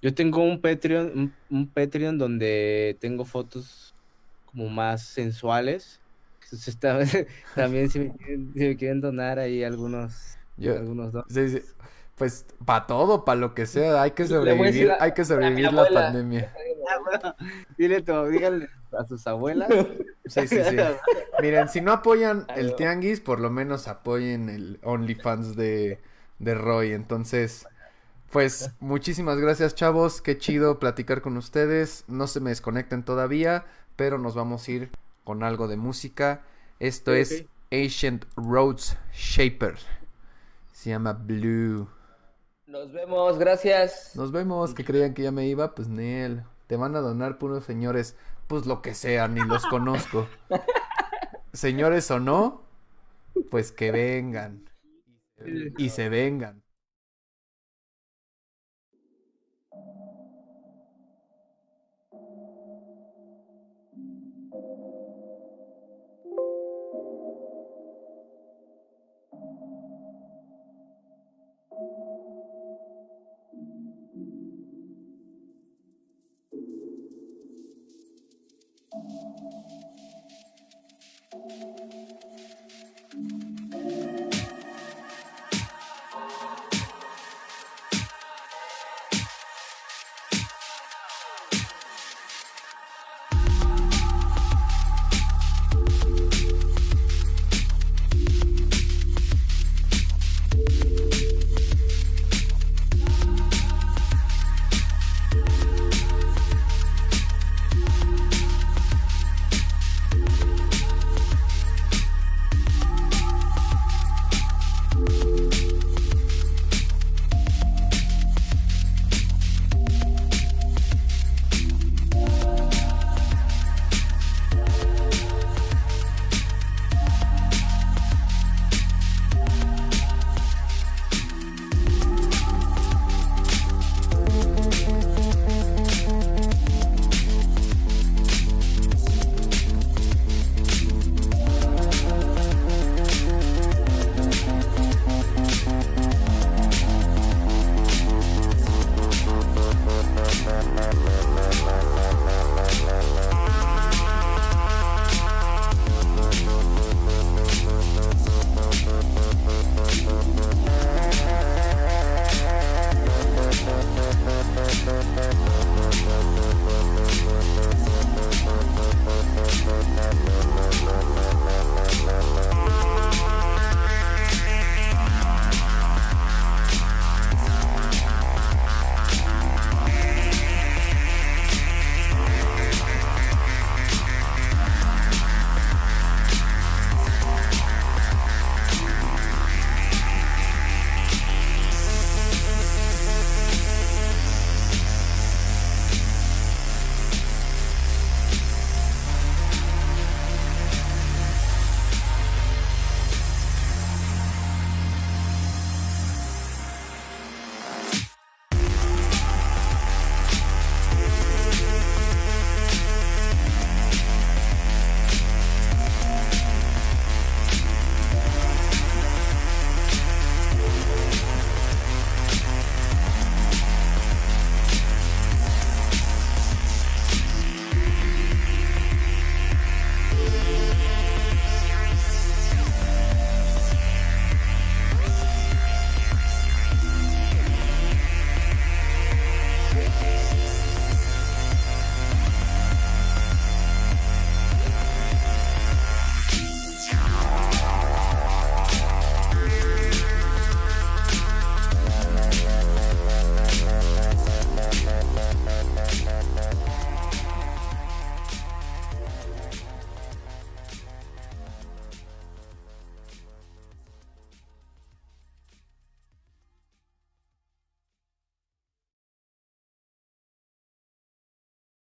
[0.00, 3.94] Yo tengo un Patreon, un Patreon donde tengo fotos
[4.50, 6.00] como más sensuales.
[7.54, 11.12] también si me, quieren, donar ahí algunos, algunos
[12.16, 16.52] Pues para todo, para lo que sea, hay que sobrevivir, hay que sobrevivir la pandemia.
[17.22, 17.36] Ah,
[17.76, 19.68] Dile todo, díganle a sus abuelas.
[20.24, 20.76] Sí, sí, sí.
[21.40, 26.00] Miren, si no apoyan el Tianguis, por lo menos apoyen el OnlyFans de,
[26.38, 26.92] de Roy.
[26.92, 27.66] Entonces,
[28.30, 30.20] pues muchísimas gracias, chavos.
[30.20, 32.04] Qué chido platicar con ustedes.
[32.08, 33.64] No se me desconecten todavía
[33.98, 34.90] pero nos vamos a ir
[35.24, 36.44] con algo de música.
[36.78, 39.74] Esto es Ancient Roads Shaper.
[40.72, 41.88] Se llama Blue.
[42.68, 44.12] Nos vemos, gracias.
[44.14, 46.44] Nos vemos, que creían que ya me iba, pues Nel.
[46.68, 48.14] Te van a donar puros señores,
[48.46, 50.28] pues lo que sea, ni los conozco.
[51.52, 52.62] señores o no,
[53.50, 54.70] pues que vengan.
[55.76, 56.62] Y se vengan.